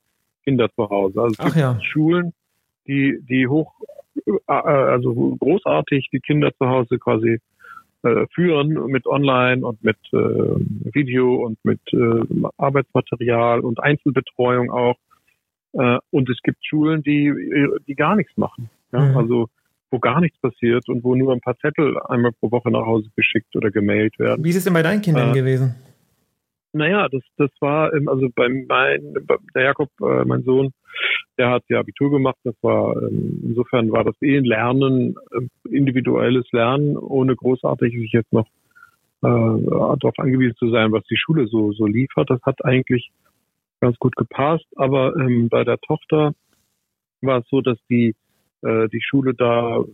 Kinder 0.44 0.70
zu 0.74 0.88
Hause. 0.88 1.20
Also 1.20 1.32
es 1.32 1.40
Ach 1.40 1.44
gibt 1.46 1.56
ja. 1.56 1.78
Schulen, 1.82 2.32
die, 2.86 3.18
die 3.28 3.46
hoch, 3.46 3.72
äh, 4.26 4.52
also 4.52 5.36
großartig 5.38 6.08
die 6.12 6.20
Kinder 6.20 6.52
zu 6.56 6.68
Hause 6.68 6.98
quasi 6.98 7.38
äh, 8.02 8.26
führen 8.34 8.86
mit 8.86 9.06
Online 9.06 9.66
und 9.66 9.82
mit 9.82 9.98
äh, 10.12 10.16
Video 10.94 11.44
und 11.44 11.58
mit 11.64 11.80
äh, 11.92 12.48
Arbeitsmaterial 12.56 13.60
und 13.60 13.80
Einzelbetreuung 13.80 14.70
auch. 14.70 14.96
Äh, 15.72 15.98
und 16.10 16.30
es 16.30 16.40
gibt 16.42 16.64
Schulen, 16.64 17.02
die, 17.02 17.32
die 17.86 17.94
gar 17.94 18.16
nichts 18.16 18.36
machen. 18.36 18.70
Ja? 18.92 19.00
Mhm. 19.00 19.16
Also 19.16 19.48
wo 19.90 19.98
gar 19.98 20.20
nichts 20.20 20.38
passiert 20.40 20.88
und 20.88 21.04
wo 21.04 21.14
nur 21.14 21.32
ein 21.32 21.40
paar 21.40 21.56
Zettel 21.58 21.96
einmal 22.08 22.32
pro 22.32 22.50
Woche 22.50 22.70
nach 22.70 22.86
Hause 22.86 23.08
geschickt 23.14 23.54
oder 23.54 23.70
gemailt 23.70 24.18
werden. 24.18 24.44
Wie 24.44 24.50
ist 24.50 24.56
es 24.56 24.64
denn 24.64 24.74
bei 24.74 24.82
deinen 24.82 25.02
Kindern 25.02 25.30
äh, 25.30 25.34
gewesen? 25.34 25.76
Naja, 26.72 27.08
das, 27.08 27.22
das 27.36 27.50
war, 27.60 27.92
also 27.92 28.28
bei 28.34 28.48
mein, 28.48 29.14
der 29.54 29.62
Jakob, 29.62 29.88
äh, 30.02 30.24
mein 30.24 30.42
Sohn, 30.42 30.72
der 31.38 31.50
hat 31.50 31.64
ja 31.68 31.80
Abitur 31.80 32.10
gemacht. 32.10 32.36
Das 32.44 32.54
war, 32.62 33.00
ähm, 33.02 33.40
insofern 33.44 33.92
war 33.92 34.04
das 34.04 34.14
eh 34.20 34.36
ein 34.36 34.44
Lernen, 34.44 35.16
äh, 35.32 35.74
individuelles 35.74 36.46
Lernen, 36.52 36.96
ohne 36.96 37.34
großartig 37.34 37.94
sich 37.94 38.12
jetzt 38.12 38.32
noch 38.32 38.46
äh, 39.22 39.28
darauf 39.28 40.18
angewiesen 40.18 40.56
zu 40.56 40.70
sein, 40.70 40.92
was 40.92 41.04
die 41.04 41.16
Schule 41.16 41.46
so, 41.46 41.72
so 41.72 41.86
liefert. 41.86 42.28
Das 42.28 42.42
hat 42.42 42.64
eigentlich 42.64 43.10
ganz 43.80 43.96
gut 43.98 44.16
gepasst. 44.16 44.66
Aber 44.76 45.16
ähm, 45.16 45.48
bei 45.48 45.64
der 45.64 45.78
Tochter 45.78 46.32
war 47.22 47.38
es 47.38 47.48
so, 47.48 47.60
dass 47.62 47.78
die 47.88 48.14
äh, 48.62 48.88
die 48.88 49.02
Schule 49.02 49.34
da 49.34 49.84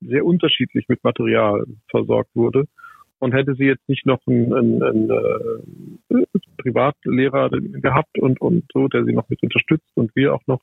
sehr 0.00 0.24
unterschiedlich 0.24 0.88
mit 0.88 1.02
Material 1.02 1.64
versorgt 1.90 2.30
wurde. 2.34 2.64
Und 3.20 3.34
hätte 3.34 3.56
sie 3.56 3.64
jetzt 3.64 3.88
nicht 3.88 4.06
noch 4.06 4.20
einen, 4.28 4.54
einen, 4.54 4.82
einen 4.82 5.10
äh, 5.10 6.24
Privatlehrer 6.58 7.50
gehabt 7.50 8.16
und, 8.18 8.40
und 8.40 8.64
so, 8.72 8.86
der 8.86 9.04
sie 9.04 9.12
noch 9.12 9.28
mit 9.28 9.42
unterstützt 9.42 9.90
und 9.94 10.14
wir 10.14 10.34
auch 10.34 10.46
noch, 10.46 10.60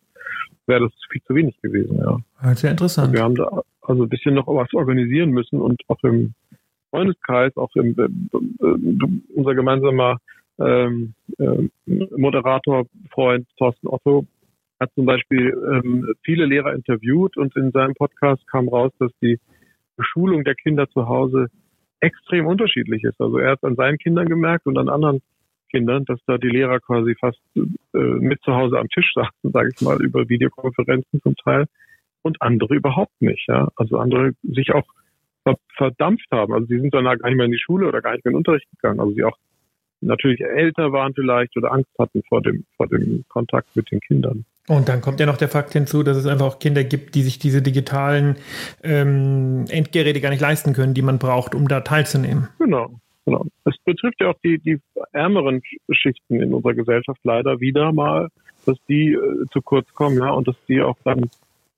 wäre 0.66 0.86
das 0.86 0.94
viel 1.12 1.22
zu 1.24 1.36
wenig 1.36 1.62
gewesen, 1.62 1.98
ja. 1.98 2.54
Sehr 2.56 2.72
interessant. 2.72 3.14
wir 3.14 3.24
haben 3.24 3.36
da 3.36 3.62
also 3.82 4.04
ein 4.04 4.10
bisschen 4.10 4.36
noch 4.36 4.48
was 4.48 4.74
organisieren 4.74 5.32
müssen 5.32 5.60
und 5.60 5.82
auch 5.90 6.02
im 6.04 6.34
Freundeskreis, 6.92 7.56
auch 7.58 7.76
im, 7.76 7.94
äh, 7.98 9.36
unser 9.36 9.54
gemeinsamer 9.54 10.20
ähm, 10.60 11.14
äh, 11.38 11.70
Moderator, 11.86 12.86
Freund 13.12 13.48
Thorsten 13.58 13.88
Otto, 13.88 14.26
hat 14.80 14.92
zum 14.94 15.06
Beispiel 15.06 15.56
ähm, 15.72 16.14
viele 16.24 16.46
Lehrer 16.46 16.74
interviewt 16.74 17.38
und 17.38 17.56
in 17.56 17.72
seinem 17.72 17.94
Podcast 17.94 18.46
kam 18.48 18.68
raus, 18.68 18.92
dass 19.00 19.12
die 19.22 19.40
Beschulung 19.96 20.44
der 20.44 20.56
Kinder 20.56 20.90
zu 20.90 21.08
Hause 21.08 21.48
extrem 22.02 22.46
unterschiedlich 22.46 23.04
ist. 23.04 23.20
Also 23.20 23.38
er 23.38 23.52
hat 23.52 23.64
an 23.64 23.76
seinen 23.76 23.98
Kindern 23.98 24.28
gemerkt 24.28 24.66
und 24.66 24.78
an 24.78 24.90
anderen 24.90 25.22
Kindern, 25.70 26.06
dass 26.06 26.20
da 26.28 26.38
die 26.38 26.50
Lehrer 26.50 26.80
quasi 26.80 27.16
fast 27.16 27.40
äh, 27.56 27.62
mit 27.94 28.42
zu 28.44 28.54
Hause 28.54 28.80
am 28.80 28.90
Tisch 28.90 29.12
saßen, 29.14 29.52
sage 29.52 29.70
ich 29.74 29.82
mal, 29.82 30.02
über 30.02 30.28
Videokonferenzen 30.30 31.22
zum 31.22 31.36
Teil 31.38 31.66
und 32.22 32.42
andere 32.42 32.76
überhaupt 32.76 33.22
nicht. 33.22 33.48
Ja? 33.48 33.70
Also 33.76 33.98
andere 33.98 34.32
sich 34.44 34.74
auch 34.74 34.86
verdampft 35.76 36.28
haben. 36.32 36.54
Also 36.54 36.66
die 36.68 36.80
sind 36.80 36.94
dann 36.94 37.06
gar 37.06 37.16
nicht 37.16 37.38
mehr 37.38 37.46
in 37.46 37.52
die 37.52 37.60
Schule 37.60 37.88
oder 37.88 38.02
gar 38.02 38.14
nicht 38.14 38.26
mehr 38.26 38.32
in 38.32 38.36
den 38.36 38.40
Unterricht 38.40 38.70
gegangen. 38.72 39.00
Also 39.00 39.14
sie 39.14 39.24
auch 39.24 39.38
natürlich 40.02 40.42
älter 40.42 40.92
waren 40.92 41.14
vielleicht 41.14 41.56
oder 41.58 41.72
Angst 41.72 41.92
hatten 42.00 42.24
vor 42.28 42.42
dem, 42.42 42.66
vor 42.78 42.88
dem 42.88 43.26
Kontakt 43.28 43.76
mit 43.76 43.92
den 43.92 44.00
Kindern. 44.00 44.46
Und 44.68 44.90
dann 44.90 45.02
kommt 45.02 45.20
ja 45.20 45.28
noch 45.28 45.38
der 45.38 45.48
Fakt 45.48 45.74
hinzu, 45.74 46.02
dass 46.02 46.18
es 46.18 46.26
einfach 46.26 46.48
auch 46.48 46.60
Kinder 46.60 46.84
gibt, 46.84 47.14
die 47.14 47.22
sich 47.22 47.38
diese 47.38 47.62
digitalen 47.62 48.38
ähm, 48.84 49.66
Endgeräte 49.70 50.22
gar 50.22 50.32
nicht 50.32 50.42
leisten 50.42 50.74
können, 50.74 50.96
die 50.96 51.04
man 51.04 51.20
braucht, 51.20 51.54
um 51.54 51.68
da 51.68 51.82
teilzunehmen. 51.82 52.48
Genau, 52.58 52.92
genau. 53.26 53.46
Es 53.66 53.78
betrifft 53.86 54.20
ja 54.22 54.30
auch 54.30 54.40
die, 54.44 54.58
die 54.58 54.80
ärmeren 55.12 55.62
Schichten 55.92 56.42
in 56.42 56.54
unserer 56.54 56.74
Gesellschaft 56.74 57.20
leider 57.24 57.60
wieder 57.60 57.92
mal, 57.92 58.30
dass 58.66 58.78
die 58.90 59.14
äh, 59.14 59.46
zu 59.52 59.62
kurz 59.62 59.88
kommen, 59.94 60.18
ja, 60.18 60.32
und 60.32 60.48
dass 60.48 60.56
die 60.68 60.82
auch 60.82 60.98
dann 61.04 61.30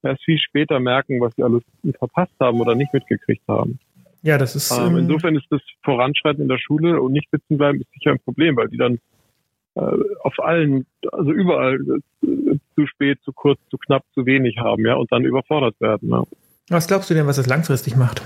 erst 0.01 0.23
viel 0.23 0.37
später 0.37 0.79
merken, 0.79 1.19
was 1.19 1.35
sie 1.35 1.43
alles 1.43 1.63
verpasst 1.97 2.33
haben 2.39 2.61
oder 2.61 2.75
nicht 2.75 2.93
mitgekriegt 2.93 3.43
haben. 3.49 3.79
Ja, 4.23 4.37
das 4.37 4.55
ist. 4.55 4.71
Ähm, 4.71 4.91
ähm, 4.91 4.97
insofern 4.97 5.35
ist 5.35 5.47
das 5.49 5.61
Voranschreiten 5.83 6.41
in 6.41 6.47
der 6.47 6.57
Schule 6.57 7.01
und 7.01 7.11
nicht 7.11 7.29
sitzen 7.31 7.57
bleiben 7.57 7.81
ist 7.81 7.91
sicher 7.93 8.11
ein 8.11 8.19
Problem, 8.19 8.55
weil 8.55 8.69
die 8.69 8.77
dann 8.77 8.99
äh, 9.75 9.81
auf 10.21 10.39
allen, 10.39 10.85
also 11.11 11.31
überall 11.31 11.79
äh, 12.23 12.57
zu 12.77 12.85
spät, 12.85 13.19
zu 13.23 13.33
kurz, 13.33 13.59
zu 13.69 13.77
knapp, 13.77 14.03
zu 14.13 14.25
wenig 14.25 14.57
haben, 14.57 14.85
ja, 14.85 14.95
und 14.95 15.11
dann 15.11 15.23
überfordert 15.23 15.79
werden. 15.81 16.09
Ja. 16.09 16.23
Was 16.69 16.87
glaubst 16.87 17.09
du 17.09 17.13
denn, 17.15 17.25
was 17.25 17.37
es 17.37 17.47
langfristig 17.47 17.95
macht? 17.95 18.21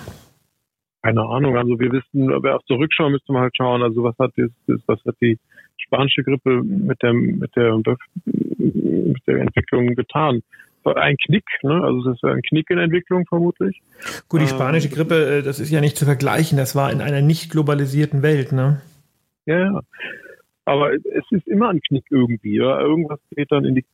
Keine 1.04 1.22
Ahnung. 1.22 1.58
Also 1.58 1.80
wir 1.80 1.92
wissen, 1.92 2.30
wer 2.44 2.58
auf 2.58 2.66
zurückschauen 2.66 3.12
müsste 3.14 3.32
man 3.32 3.44
halt 3.44 3.56
schauen. 3.56 3.82
Also 3.82 4.04
was 4.04 4.18
hat 4.20 4.34
das, 4.36 4.50
was 4.86 5.00
hat 5.06 5.16
die 5.22 5.40
spanische 5.78 6.24
Grippe 6.24 6.62
mit 6.62 7.02
der 7.02 7.14
mit 7.14 7.56
der 7.56 7.76
mit 7.76 9.28
der 9.28 9.38
Entwicklung 9.40 9.96
getan? 9.96 10.42
ein 10.84 11.16
Knick, 11.18 11.46
ne? 11.62 11.84
also 11.84 12.10
es 12.10 12.16
ist 12.16 12.24
ein 12.24 12.42
Knick 12.42 12.70
in 12.72 12.80
Entwicklung 12.80 13.26
vermutlich. 13.28 13.82
Gut, 14.28 14.42
die 14.42 14.48
spanische 14.48 14.88
ähm, 14.88 14.96
Grippe, 14.96 15.38
äh, 15.38 15.42
das 15.44 15.60
ist 15.60 15.70
ja 15.70 15.80
nicht 15.80 15.96
zu 15.96 16.06
vergleichen, 16.06 16.58
das 16.58 16.76
war 16.76 16.92
in 16.92 17.02
einer 17.02 17.22
nicht 17.22 17.52
globalisierten 17.52 18.24
Welt, 18.24 18.52
ne? 18.52 18.82
Ja, 19.46 19.60
ja. 19.60 19.82
Aber 20.66 20.94
es 20.94 21.26
ist 21.30 21.48
immer 21.48 21.70
ein 21.70 21.82
Knick 21.82 22.06
irgendwie, 22.10 22.58
ja? 22.58 22.80
irgendwas 22.80 23.20
geht 23.36 23.52
dann 23.52 23.66
in 23.66 23.76
die 23.76 23.86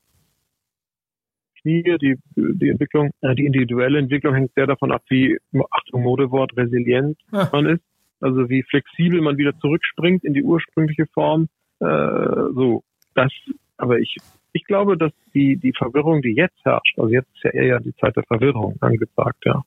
Knie, 1.68 1.98
die, 2.02 2.16
die 2.36 2.70
Entwicklung, 2.70 3.12
äh, 3.22 3.36
die 3.36 3.46
individuelle 3.46 4.00
Entwicklung 4.00 4.34
hängt 4.34 4.54
sehr 4.56 4.68
davon 4.68 4.92
ab, 4.92 5.04
wie, 5.10 5.38
Achtung, 5.72 6.04
Modewort, 6.04 6.56
resilient 6.56 7.18
ah. 7.32 7.50
man 7.52 7.66
ist, 7.66 7.84
also 8.22 8.50
wie 8.50 8.64
flexibel 8.64 9.22
man 9.22 9.38
wieder 9.38 9.58
zurückspringt 9.60 10.24
in 10.24 10.34
die 10.34 10.44
ursprüngliche 10.44 11.06
Form, 11.08 11.50
äh, 11.80 11.86
so, 11.86 12.84
das, 13.14 13.32
aber 13.78 14.00
ich 14.00 14.16
ich 14.54 14.64
glaube, 14.64 14.98
dass 14.98 15.12
die, 15.36 15.58
die 15.58 15.74
Verwirrung, 15.74 16.24
die 16.24 16.34
jetzt 16.34 16.58
herrscht, 16.64 16.98
also 16.98 17.14
jetzt 17.14 17.28
ist 17.36 17.44
ja 17.44 17.52
eher 17.52 17.80
die 17.80 17.94
Zeit 17.98 18.16
der 18.16 18.24
Verwirrung 18.24 18.76
angesagt, 18.80 19.46
ja. 19.46 19.62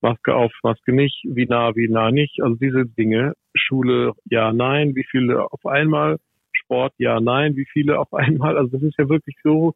Maske 0.00 0.34
auf, 0.34 0.52
Maske 0.62 0.92
nicht, 0.92 1.24
wie 1.24 1.46
nah, 1.46 1.74
wie 1.74 1.88
nah 1.88 2.10
nicht, 2.10 2.40
also 2.40 2.54
diese 2.56 2.86
Dinge, 2.86 3.34
Schule, 3.54 4.12
ja, 4.26 4.52
nein, 4.52 4.94
wie 4.94 5.04
viele 5.10 5.50
auf 5.50 5.64
einmal, 5.66 6.18
Sport, 6.52 6.92
ja, 6.98 7.20
nein, 7.20 7.56
wie 7.56 7.66
viele 7.72 7.98
auf 7.98 8.12
einmal, 8.14 8.56
also 8.56 8.70
das 8.76 8.82
ist 8.82 8.98
ja 8.98 9.08
wirklich 9.08 9.36
so, 9.42 9.74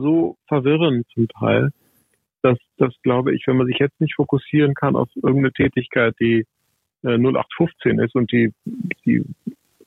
so 0.00 0.36
verwirrend 0.48 1.06
zum 1.12 1.28
Teil, 1.28 1.70
dass, 2.42 2.58
das 2.78 2.94
glaube 3.02 3.34
ich, 3.34 3.46
wenn 3.46 3.56
man 3.56 3.66
sich 3.66 3.78
jetzt 3.78 4.00
nicht 4.00 4.14
fokussieren 4.14 4.74
kann 4.74 4.96
auf 4.96 5.08
irgendeine 5.16 5.52
Tätigkeit, 5.52 6.14
die 6.20 6.46
äh, 7.02 7.16
0815 7.18 7.98
ist 8.00 8.14
und 8.14 8.32
die, 8.32 8.52
die, 9.04 9.24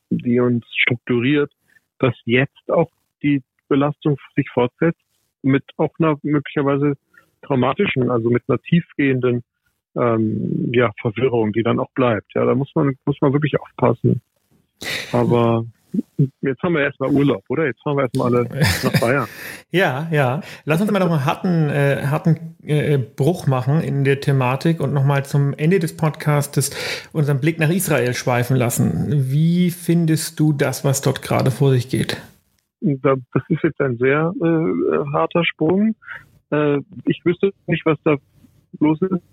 die 0.10 0.40
uns 0.40 0.66
strukturiert, 0.74 1.52
dass 2.00 2.14
jetzt 2.26 2.70
auch 2.72 2.92
die 3.24 3.42
Belastung 3.68 4.18
sich 4.36 4.50
fortsetzt, 4.50 5.02
mit 5.42 5.64
auch 5.78 5.92
einer 6.00 6.18
möglicherweise 6.24 6.96
traumatischen, 7.42 8.10
also 8.10 8.30
mit 8.30 8.44
einer 8.48 8.60
tiefgehenden 8.60 9.44
ähm, 9.96 10.72
ja, 10.74 10.92
Verwirrung, 11.00 11.54
die 11.54 11.64
dann 11.64 11.80
auch 11.80 11.92
bleibt. 11.92 12.34
Ja, 12.36 12.46
da 12.46 12.56
muss 12.56 12.72
man, 12.76 12.96
muss 13.06 13.20
man 13.22 13.34
wirklich 13.34 13.60
aufpassen. 13.60 14.22
Aber 15.12 15.66
jetzt 16.42 16.62
haben 16.62 16.74
wir 16.74 16.82
erstmal 16.82 17.12
Urlaub, 17.12 17.44
oder? 17.50 17.66
Jetzt 17.66 17.82
fahren 17.84 17.98
wir 17.98 18.04
erstmal 18.04 18.36
alle 18.36 18.50
nach 18.84 19.00
Bayern. 19.00 19.28
ja, 19.72 20.08
ja. 20.12 20.42
Lass 20.66 20.82
uns 20.82 20.92
mal 20.92 21.00
noch 21.00 21.12
einen 21.12 21.26
harten, 21.26 21.70
äh, 21.70 22.08
harten 22.08 22.56
äh, 22.64 22.98
Bruch 22.98 23.48
machen 23.48 23.82
in 23.82 24.04
der 24.04 24.20
Thematik 24.20 24.80
und 24.80 24.94
nochmal 24.94 25.26
zum 25.26 25.54
Ende 25.54 25.80
des 25.80 25.98
Podcasts 25.98 27.10
unseren 27.14 27.40
Blick 27.40 27.60
nach 27.60 27.70
Israel 27.70 28.14
schweifen 28.14 28.56
lassen. 28.56 29.32
Wie 29.32 29.72
findest 29.72 30.40
du 30.40 30.54
das, 30.54 30.84
was 30.84 31.02
dort 31.02 31.22
gerade 31.22 31.52
vor 31.52 31.72
sich 31.72 31.90
geht? 31.90 32.18
das 32.82 33.44
ist 33.50 33.64
jetzt 33.64 33.82
ein 33.82 33.98
sehr 33.98 34.32
äh, 34.40 35.12
harter 35.12 35.44
Sprung. 35.44 35.96
Äh, 36.52 36.78
ich 37.06 37.22
wüsste 37.24 37.52
nicht, 37.68 37.86
was 37.86 37.98
da 38.04 38.18
los 38.80 39.02
ist. 39.02 39.24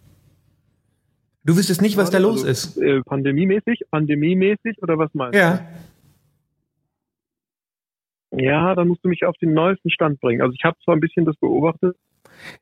Du 1.44 1.56
wüsstest 1.56 1.82
nicht, 1.82 1.96
was 1.96 2.10
da 2.10 2.18
los 2.18 2.44
also, 2.44 2.48
ist? 2.48 2.76
Äh, 2.78 3.02
pandemiemäßig? 3.02 3.80
Pandemiemäßig 3.90 4.80
oder 4.80 4.96
was 4.96 5.12
meinst 5.12 5.34
du? 5.34 5.38
Ja, 5.38 5.66
dann 8.74 8.88
musst 8.88 9.04
du 9.04 9.08
mich 9.08 9.24
auf 9.24 9.36
den 9.38 9.54
neuesten 9.54 9.90
Stand 9.90 10.20
bringen. 10.20 10.40
Also 10.40 10.54
ich 10.54 10.64
habe 10.64 10.76
zwar 10.84 10.96
ein 10.96 11.00
bisschen 11.00 11.24
das 11.24 11.36
beobachtet, 11.36 11.96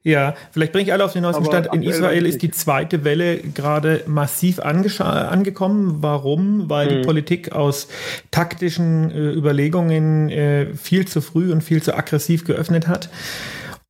ja, 0.03 0.35
vielleicht 0.51 0.73
bringe 0.73 0.85
ich 0.85 0.93
alle 0.93 1.05
auf 1.05 1.13
den 1.13 1.23
neuesten 1.23 1.45
Stand. 1.45 1.69
In 1.73 1.83
Israel 1.83 2.27
ist 2.27 2.43
die 2.43 2.51
zweite 2.51 3.05
Welle 3.05 3.39
gerade 3.39 4.03
massiv 4.07 4.61
angekommen. 4.61 6.03
Warum? 6.03 6.69
Weil 6.69 6.87
mhm. 6.87 6.91
die 6.91 7.07
Politik 7.07 7.53
aus 7.53 7.89
taktischen 8.31 9.11
äh, 9.11 9.33
Überlegungen 9.33 10.31
äh, 10.31 10.75
viel 10.75 11.07
zu 11.07 11.21
früh 11.21 11.53
und 11.53 11.63
viel 11.63 11.83
zu 11.83 11.95
aggressiv 11.97 12.45
geöffnet 12.45 12.89
hat. 12.89 13.11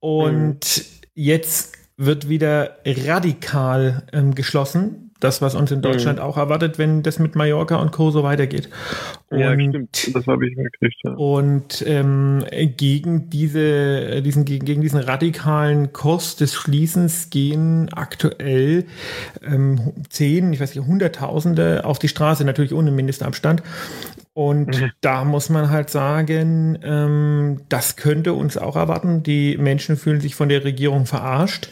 Und 0.00 0.60
mhm. 0.60 1.08
jetzt 1.14 1.76
wird 1.96 2.28
wieder 2.28 2.78
radikal 2.86 4.06
ähm, 4.12 4.34
geschlossen 4.34 5.09
das, 5.20 5.42
was 5.42 5.54
uns 5.54 5.70
in 5.70 5.82
Deutschland 5.82 6.18
mhm. 6.18 6.24
auch 6.24 6.36
erwartet, 6.36 6.78
wenn 6.78 7.02
das 7.02 7.18
mit 7.18 7.36
Mallorca 7.36 7.76
und 7.76 7.92
Co. 7.92 8.10
so 8.10 8.22
weitergeht. 8.22 8.68
Und, 9.28 9.38
ja, 9.38 9.52
stimmt. 9.54 10.14
Das 10.14 10.26
habe 10.26 10.48
ich 10.48 10.56
gekriegt. 10.56 10.96
Ja. 11.04 11.12
Und 11.12 11.84
ähm, 11.86 12.44
gegen 12.76 13.30
diese, 13.30 14.22
diesen, 14.22 14.44
gegen, 14.44 14.64
gegen 14.64 14.80
diesen 14.80 14.98
radikalen 14.98 15.92
Kurs 15.92 16.36
des 16.36 16.54
Schließens 16.54 17.30
gehen 17.30 17.88
aktuell 17.92 18.86
ähm, 19.44 19.92
zehn, 20.08 20.52
ich 20.52 20.60
weiß 20.60 20.74
nicht, 20.74 20.86
Hunderttausende 20.86 21.84
auf 21.84 21.98
die 21.98 22.08
Straße, 22.08 22.44
natürlich 22.44 22.74
ohne 22.74 22.90
Mindestabstand. 22.90 23.62
Und 24.32 24.80
mhm. 24.80 24.92
da 25.00 25.24
muss 25.24 25.48
man 25.48 25.70
halt 25.70 25.90
sagen, 25.90 26.78
ähm, 26.84 27.62
das 27.68 27.96
könnte 27.96 28.32
uns 28.32 28.56
auch 28.56 28.76
erwarten. 28.76 29.24
Die 29.24 29.56
Menschen 29.58 29.96
fühlen 29.96 30.20
sich 30.20 30.36
von 30.36 30.48
der 30.48 30.62
Regierung 30.62 31.04
verarscht, 31.04 31.68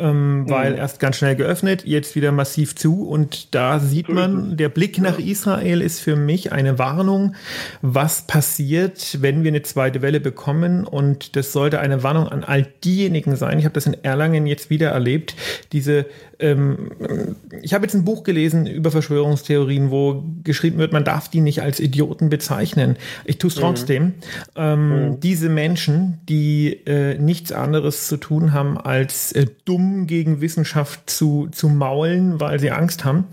ähm, 0.00 0.40
mhm. 0.40 0.50
weil 0.50 0.74
erst 0.74 0.98
ganz 0.98 1.18
schnell 1.18 1.36
geöffnet, 1.36 1.84
jetzt 1.86 2.16
wieder 2.16 2.32
massiv 2.32 2.74
zu. 2.74 3.06
Und 3.08 3.54
da 3.54 3.78
sieht 3.78 4.08
man, 4.08 4.56
der 4.56 4.68
Blick 4.68 4.98
nach 4.98 5.20
Israel 5.20 5.80
ist 5.80 6.00
für 6.00 6.16
mich 6.16 6.50
eine 6.50 6.76
Warnung, 6.76 7.36
was 7.82 8.26
passiert, 8.26 9.18
wenn 9.20 9.44
wir 9.44 9.52
eine 9.52 9.62
zweite 9.62 10.02
Welle 10.02 10.18
bekommen. 10.18 10.84
Und 10.84 11.36
das 11.36 11.52
sollte 11.52 11.78
eine 11.78 12.02
Warnung 12.02 12.26
an 12.26 12.42
all 12.42 12.66
diejenigen 12.82 13.36
sein. 13.36 13.60
Ich 13.60 13.64
habe 13.64 13.74
das 13.74 13.86
in 13.86 14.02
Erlangen 14.02 14.48
jetzt 14.48 14.70
wieder 14.70 14.90
erlebt. 14.90 15.36
Diese, 15.70 16.06
ähm, 16.40 17.36
ich 17.62 17.74
habe 17.74 17.84
jetzt 17.84 17.94
ein 17.94 18.04
Buch 18.04 18.24
gelesen 18.24 18.66
über 18.66 18.90
Verschwörungstheorien, 18.90 19.92
wo 19.92 20.24
geschrieben 20.42 20.78
wird, 20.78 20.92
man 20.92 21.04
darf 21.04 21.28
die 21.28 21.40
nicht 21.40 21.62
als 21.62 21.78
Idioten 21.92 22.30
bezeichnen. 22.30 22.96
Ich 23.24 23.38
tue 23.38 23.48
es 23.48 23.56
mhm. 23.56 23.60
trotzdem. 23.60 24.02
Mhm. 24.04 24.12
Ähm, 24.56 24.88
mhm. 24.88 25.20
Diese 25.20 25.48
Menschen, 25.48 26.20
die 26.28 26.72
äh, 26.86 27.18
nichts 27.18 27.52
anderes 27.52 28.08
zu 28.08 28.16
tun 28.16 28.52
haben, 28.52 28.78
als 28.78 29.32
äh, 29.32 29.46
dumm 29.66 30.06
gegen 30.06 30.40
Wissenschaft 30.40 31.10
zu, 31.10 31.48
zu 31.52 31.68
maulen, 31.68 32.40
weil 32.40 32.58
sie 32.58 32.70
Angst 32.70 33.04
haben. 33.04 33.26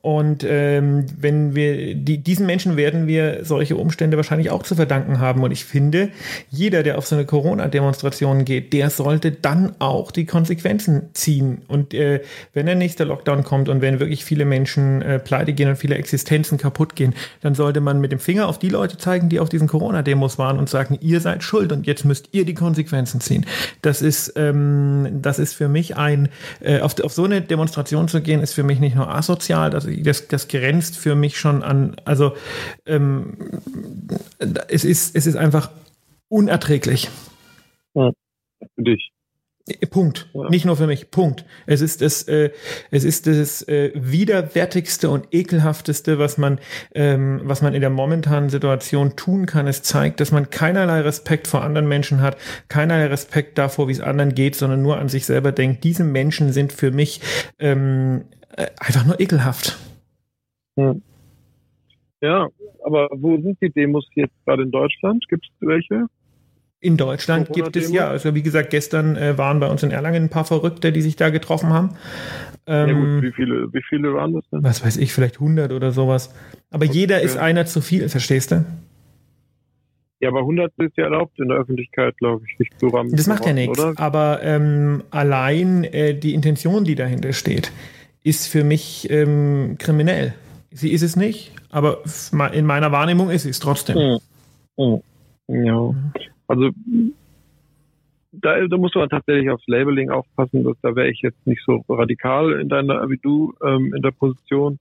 Und 0.00 0.44
ähm, 0.48 1.06
wenn 1.18 1.54
wir 1.54 1.94
die, 1.94 2.18
diesen 2.18 2.46
Menschen 2.46 2.76
werden 2.76 3.06
wir 3.06 3.44
solche 3.44 3.76
Umstände 3.76 4.16
wahrscheinlich 4.16 4.50
auch 4.50 4.62
zu 4.62 4.76
verdanken 4.76 5.18
haben. 5.18 5.42
Und 5.42 5.50
ich 5.50 5.64
finde, 5.64 6.10
jeder, 6.50 6.82
der 6.82 6.98
auf 6.98 7.06
so 7.06 7.16
eine 7.16 7.26
Corona-Demonstration 7.26 8.44
geht, 8.44 8.72
der 8.72 8.90
sollte 8.90 9.32
dann 9.32 9.74
auch 9.80 10.12
die 10.12 10.24
Konsequenzen 10.24 11.10
ziehen. 11.14 11.62
Und 11.66 11.94
äh, 11.94 12.22
wenn 12.54 12.66
der 12.66 12.76
nächste 12.76 13.04
Lockdown 13.04 13.42
kommt 13.42 13.68
und 13.68 13.80
wenn 13.80 13.98
wirklich 13.98 14.24
viele 14.24 14.44
Menschen 14.44 15.02
äh, 15.02 15.18
pleite 15.18 15.52
gehen 15.52 15.68
und 15.68 15.76
viele 15.76 15.96
Existenzen 15.96 16.58
kaputt 16.58 16.94
gehen, 16.94 17.14
dann 17.40 17.54
sollte 17.54 17.80
man 17.80 17.87
mit 17.94 18.12
dem 18.12 18.18
Finger 18.18 18.48
auf 18.48 18.58
die 18.58 18.68
Leute 18.68 18.98
zeigen, 18.98 19.28
die 19.28 19.40
auf 19.40 19.48
diesen 19.48 19.68
Corona-Demos 19.68 20.38
waren 20.38 20.58
und 20.58 20.68
sagen, 20.68 20.98
ihr 21.00 21.20
seid 21.20 21.42
schuld 21.42 21.72
und 21.72 21.86
jetzt 21.86 22.04
müsst 22.04 22.28
ihr 22.32 22.44
die 22.44 22.54
Konsequenzen 22.54 23.20
ziehen. 23.20 23.46
Das 23.80 24.02
ist, 24.02 24.34
ähm, 24.36 25.20
das 25.22 25.38
ist 25.38 25.54
für 25.54 25.68
mich 25.68 25.96
ein, 25.96 26.28
äh, 26.60 26.80
auf, 26.80 27.00
auf 27.00 27.12
so 27.12 27.24
eine 27.24 27.40
Demonstration 27.40 28.08
zu 28.08 28.20
gehen, 28.20 28.42
ist 28.42 28.52
für 28.52 28.62
mich 28.62 28.80
nicht 28.80 28.94
nur 28.94 29.08
asozial, 29.08 29.70
das 29.70 29.88
das, 30.02 30.28
das 30.28 30.48
grenzt 30.48 30.96
für 30.96 31.14
mich 31.14 31.38
schon 31.38 31.62
an, 31.62 31.96
also 32.04 32.34
ähm, 32.86 33.36
es, 34.68 34.84
ist, 34.84 35.16
es 35.16 35.26
ist 35.26 35.36
einfach 35.36 35.70
unerträglich. 36.28 37.08
Ja, 37.94 38.10
für 38.74 38.82
dich. 38.82 39.12
Punkt. 39.90 40.28
Ja. 40.34 40.48
Nicht 40.48 40.64
nur 40.64 40.76
für 40.76 40.86
mich. 40.86 41.10
Punkt. 41.10 41.44
Es 41.66 41.80
ist 41.80 42.02
das, 42.02 42.22
äh, 42.24 42.50
es 42.90 43.04
ist 43.04 43.26
das 43.26 43.66
äh, 43.68 43.92
widerwärtigste 43.94 45.10
und 45.10 45.28
ekelhafteste, 45.32 46.18
was 46.18 46.38
man, 46.38 46.58
ähm, 46.94 47.40
was 47.44 47.62
man 47.62 47.74
in 47.74 47.80
der 47.80 47.90
momentanen 47.90 48.50
Situation 48.50 49.16
tun 49.16 49.46
kann. 49.46 49.66
Es 49.66 49.82
zeigt, 49.82 50.20
dass 50.20 50.32
man 50.32 50.50
keinerlei 50.50 51.00
Respekt 51.00 51.46
vor 51.46 51.62
anderen 51.62 51.88
Menschen 51.88 52.20
hat, 52.20 52.36
keinerlei 52.68 53.06
Respekt 53.06 53.58
davor, 53.58 53.88
wie 53.88 53.92
es 53.92 54.00
anderen 54.00 54.34
geht, 54.34 54.56
sondern 54.56 54.82
nur 54.82 54.98
an 54.98 55.08
sich 55.08 55.26
selber 55.26 55.52
denkt. 55.52 55.84
Diese 55.84 56.04
Menschen 56.04 56.52
sind 56.52 56.72
für 56.72 56.90
mich 56.90 57.20
ähm, 57.58 58.24
äh, 58.56 58.66
einfach 58.78 59.06
nur 59.06 59.20
ekelhaft. 59.20 59.78
Hm. 60.76 61.02
Ja, 62.20 62.48
aber 62.84 63.08
wo 63.12 63.40
sind 63.40 63.60
die 63.62 63.70
Demos 63.70 64.06
jetzt 64.14 64.34
gerade 64.44 64.64
in 64.64 64.70
Deutschland? 64.70 65.24
Gibt 65.28 65.46
es 65.46 65.66
welche? 65.66 66.06
In 66.80 66.96
Deutschland 66.96 67.52
gibt 67.52 67.74
es 67.76 67.90
ja, 67.90 68.08
also 68.08 68.34
wie 68.36 68.42
gesagt, 68.42 68.70
gestern 68.70 69.16
äh, 69.16 69.36
waren 69.36 69.58
bei 69.58 69.68
uns 69.68 69.82
in 69.82 69.90
Erlangen 69.90 70.24
ein 70.24 70.28
paar 70.28 70.44
Verrückte, 70.44 70.92
die 70.92 71.02
sich 71.02 71.16
da 71.16 71.30
getroffen 71.30 71.70
haben. 71.70 71.96
Ähm, 72.66 72.88
ja 72.88 72.94
gut, 72.94 73.22
wie 73.22 73.32
viele, 73.32 73.72
wie 73.72 73.82
viele 73.88 74.14
waren 74.14 74.34
das 74.34 74.44
denn? 74.52 74.62
Was 74.62 74.84
weiß 74.84 74.96
ich, 74.98 75.12
vielleicht 75.12 75.36
100 75.36 75.72
oder 75.72 75.90
sowas. 75.90 76.32
Aber 76.70 76.84
okay. 76.84 76.94
jeder 76.94 77.20
ist 77.20 77.36
einer 77.36 77.66
zu 77.66 77.80
viel, 77.80 78.08
verstehst 78.08 78.52
du? 78.52 78.64
Ja, 80.20 80.28
aber 80.28 80.40
100 80.40 80.72
ist 80.78 80.96
ja 80.96 81.04
erlaubt 81.04 81.38
in 81.38 81.48
der 81.48 81.58
Öffentlichkeit, 81.58 82.16
glaube 82.18 82.44
ich, 82.46 82.58
nicht 82.58 82.78
zu 82.78 82.88
rammen. 82.88 83.10
Das 83.10 83.26
macht 83.26 83.46
ja 83.46 83.52
nichts, 83.52 83.78
aber 83.96 84.40
ähm, 84.42 85.02
allein 85.10 85.84
äh, 85.84 86.14
die 86.14 86.34
Intention, 86.34 86.84
die 86.84 86.94
dahinter 86.94 87.32
steht, 87.32 87.72
ist 88.22 88.48
für 88.48 88.64
mich 88.64 89.08
ähm, 89.10 89.76
kriminell. 89.78 90.34
Sie 90.70 90.92
ist 90.92 91.02
es 91.02 91.16
nicht, 91.16 91.52
aber 91.70 92.02
in 92.52 92.66
meiner 92.66 92.92
Wahrnehmung 92.92 93.30
ist 93.30 93.44
sie 93.44 93.50
es 93.50 93.60
trotzdem. 93.60 93.96
Mhm. 94.76 95.00
Mhm. 95.48 95.64
Ja. 95.64 95.94
Also 96.48 96.70
da, 98.32 98.66
da 98.66 98.76
muss 98.76 98.94
man 98.94 99.08
tatsächlich 99.08 99.50
aufs 99.50 99.66
Labeling 99.66 100.10
aufpassen, 100.10 100.64
dass 100.64 100.76
da 100.82 100.94
wäre 100.94 101.08
ich 101.08 101.20
jetzt 101.22 101.46
nicht 101.46 101.62
so 101.64 101.84
radikal 101.88 102.52
in 102.60 102.68
deiner 102.68 103.08
wie 103.08 103.18
du 103.18 103.54
ähm, 103.62 103.94
in 103.94 104.02
der 104.02 104.10
Position. 104.10 104.78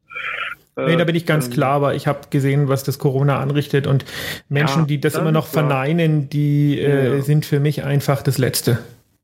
Nee, 0.76 0.96
da 0.96 1.06
bin 1.06 1.16
ich 1.16 1.26
ganz 1.26 1.48
ähm, 1.48 1.54
klar, 1.54 1.72
aber 1.72 1.96
ich 1.96 2.06
habe 2.06 2.20
gesehen, 2.30 2.70
was 2.70 2.84
das 2.84 3.00
Corona 3.00 3.40
anrichtet 3.40 3.88
und 3.88 4.06
Menschen, 4.48 4.82
ja, 4.82 4.86
die 4.86 5.00
das 5.00 5.16
immer 5.16 5.32
noch 5.32 5.48
verneinen, 5.48 6.30
die 6.30 6.80
äh, 6.80 7.16
ja. 7.16 7.22
sind 7.22 7.46
für 7.46 7.60
mich 7.60 7.84
einfach 7.84 8.22
das 8.22 8.38
Letzte. 8.38 8.78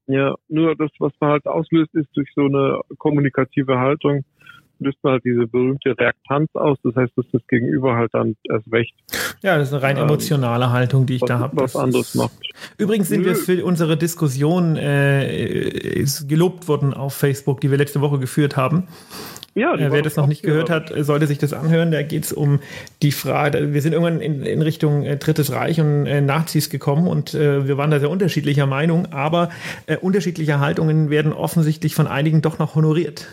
Ja, 0.07 0.35
nur 0.50 0.75
das, 0.75 0.89
was 1.00 1.13
man 1.19 1.31
halt 1.31 1.45
auslöst, 1.45 1.93
ist 1.93 2.09
durch 2.15 2.29
so 2.35 2.45
eine 2.45 2.81
kommunikative 2.97 3.77
Haltung, 3.77 4.25
löst 4.80 4.98
man 5.03 5.13
halt 5.13 5.25
diese 5.25 5.48
berühmte 5.48 5.98
Reaktanz 5.98 6.50
aus. 6.53 6.77
Das 6.84 6.96
heißt, 6.96 7.13
dass 7.15 7.25
das 7.32 7.42
Gegenüber 7.48 7.96
halt 7.96 8.13
dann 8.13 8.36
erst 8.50 8.72
recht. 8.72 8.94
Ja, 9.42 9.58
das 9.58 9.70
ist 9.70 9.74
eine 9.74 9.84
rein 9.84 9.98
ähm, 9.98 10.03
emotionale 10.03 10.72
Haltung, 10.72 11.06
die 11.06 11.15
ich 11.15 11.22
was, 11.22 11.27
da 11.27 11.39
habe. 11.39 11.58
Was 11.58 11.75
anderes 11.75 12.15
macht. 12.15 12.34
Übrigens 12.77 13.10
sind 13.10 13.22
Nö. 13.22 13.27
wir 13.27 13.36
für 13.36 13.63
unsere 13.63 13.98
Diskussion 13.98 14.75
äh, 14.75 16.06
gelobt 16.27 16.68
worden 16.68 16.94
auf 16.94 17.13
Facebook, 17.13 17.62
die 17.62 17.72
wir 17.72 17.77
letzte 17.77 18.01
Woche 18.01 18.20
geführt 18.20 18.58
haben. 18.58 18.88
Ja, 19.56 19.75
äh, 19.75 19.92
wer 19.92 20.01
das 20.01 20.15
noch 20.15 20.27
nicht 20.27 20.42
gehört 20.42 20.70
hat, 20.70 20.92
sollte 20.98 21.27
sich 21.27 21.38
das 21.38 21.53
anhören. 21.53 21.92
Da 21.92 22.01
geht 22.01 22.25
es 22.25 22.34
um 22.34 22.60
die 23.01 23.12
Frage, 23.12 23.74
wir 23.74 23.82
sind 23.82 23.94
irgendwann 23.94 24.20
in, 24.20 24.44
in 24.44 24.62
Richtung 24.62 25.03
äh, 25.03 25.18
Drittes 25.18 25.51
Reich 25.51 25.80
und 25.80 26.08
äh, 26.08 26.22
Nazis 26.22 26.70
gekommen 26.70 27.08
und 27.08 27.34
äh, 27.34 27.68
wir 27.68 27.77
waren 27.77 27.92
da 27.92 28.00
sehr 28.00 28.10
unterschiedlicher 28.10 28.65
Meinung, 28.65 29.12
aber 29.12 29.50
äh, 29.86 29.98
unterschiedliche 29.98 30.60
Haltungen 30.60 31.10
werden 31.10 31.34
offensichtlich 31.34 31.94
von 31.94 32.08
einigen 32.08 32.42
doch 32.42 32.58
noch 32.58 32.75
honoriert. 32.75 33.27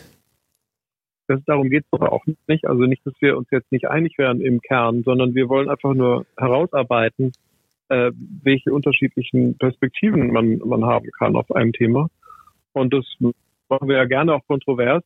Das, 1.31 1.41
darum 1.45 1.71
geht 1.71 1.85
es 1.85 1.93
aber 1.93 2.13
auch 2.13 2.25
nicht. 2.49 2.67
Also 2.67 2.87
nicht, 2.87 3.07
dass 3.07 3.15
wir 3.21 3.37
uns 3.37 3.47
jetzt 3.53 3.71
nicht 3.71 3.87
einig 3.87 4.19
werden 4.19 4.43
im 4.43 4.61
Kern, 4.61 5.05
sondern 5.05 5.33
wir 5.37 5.49
wollen 5.49 5.69
einfach 5.69 5.95
nur 5.95 6.27
herausarbeiten, 6.37 7.31
äh, 7.89 8.11
welche 8.43 8.73
unterschiedlichen 8.73 9.57
Perspektiven 9.57 10.33
man, 10.33 10.59
man 10.59 10.85
haben 10.85 11.09
kann 11.17 11.37
auf 11.37 11.49
ein 11.55 11.73
Thema. 11.73 12.09
Und 12.73 12.93
das 12.93 13.05
machen 13.69 13.89
wir 13.89 13.99
ja 13.99 14.07
gerne 14.07 14.35
auch 14.35 14.45
kontrovers, 14.49 15.05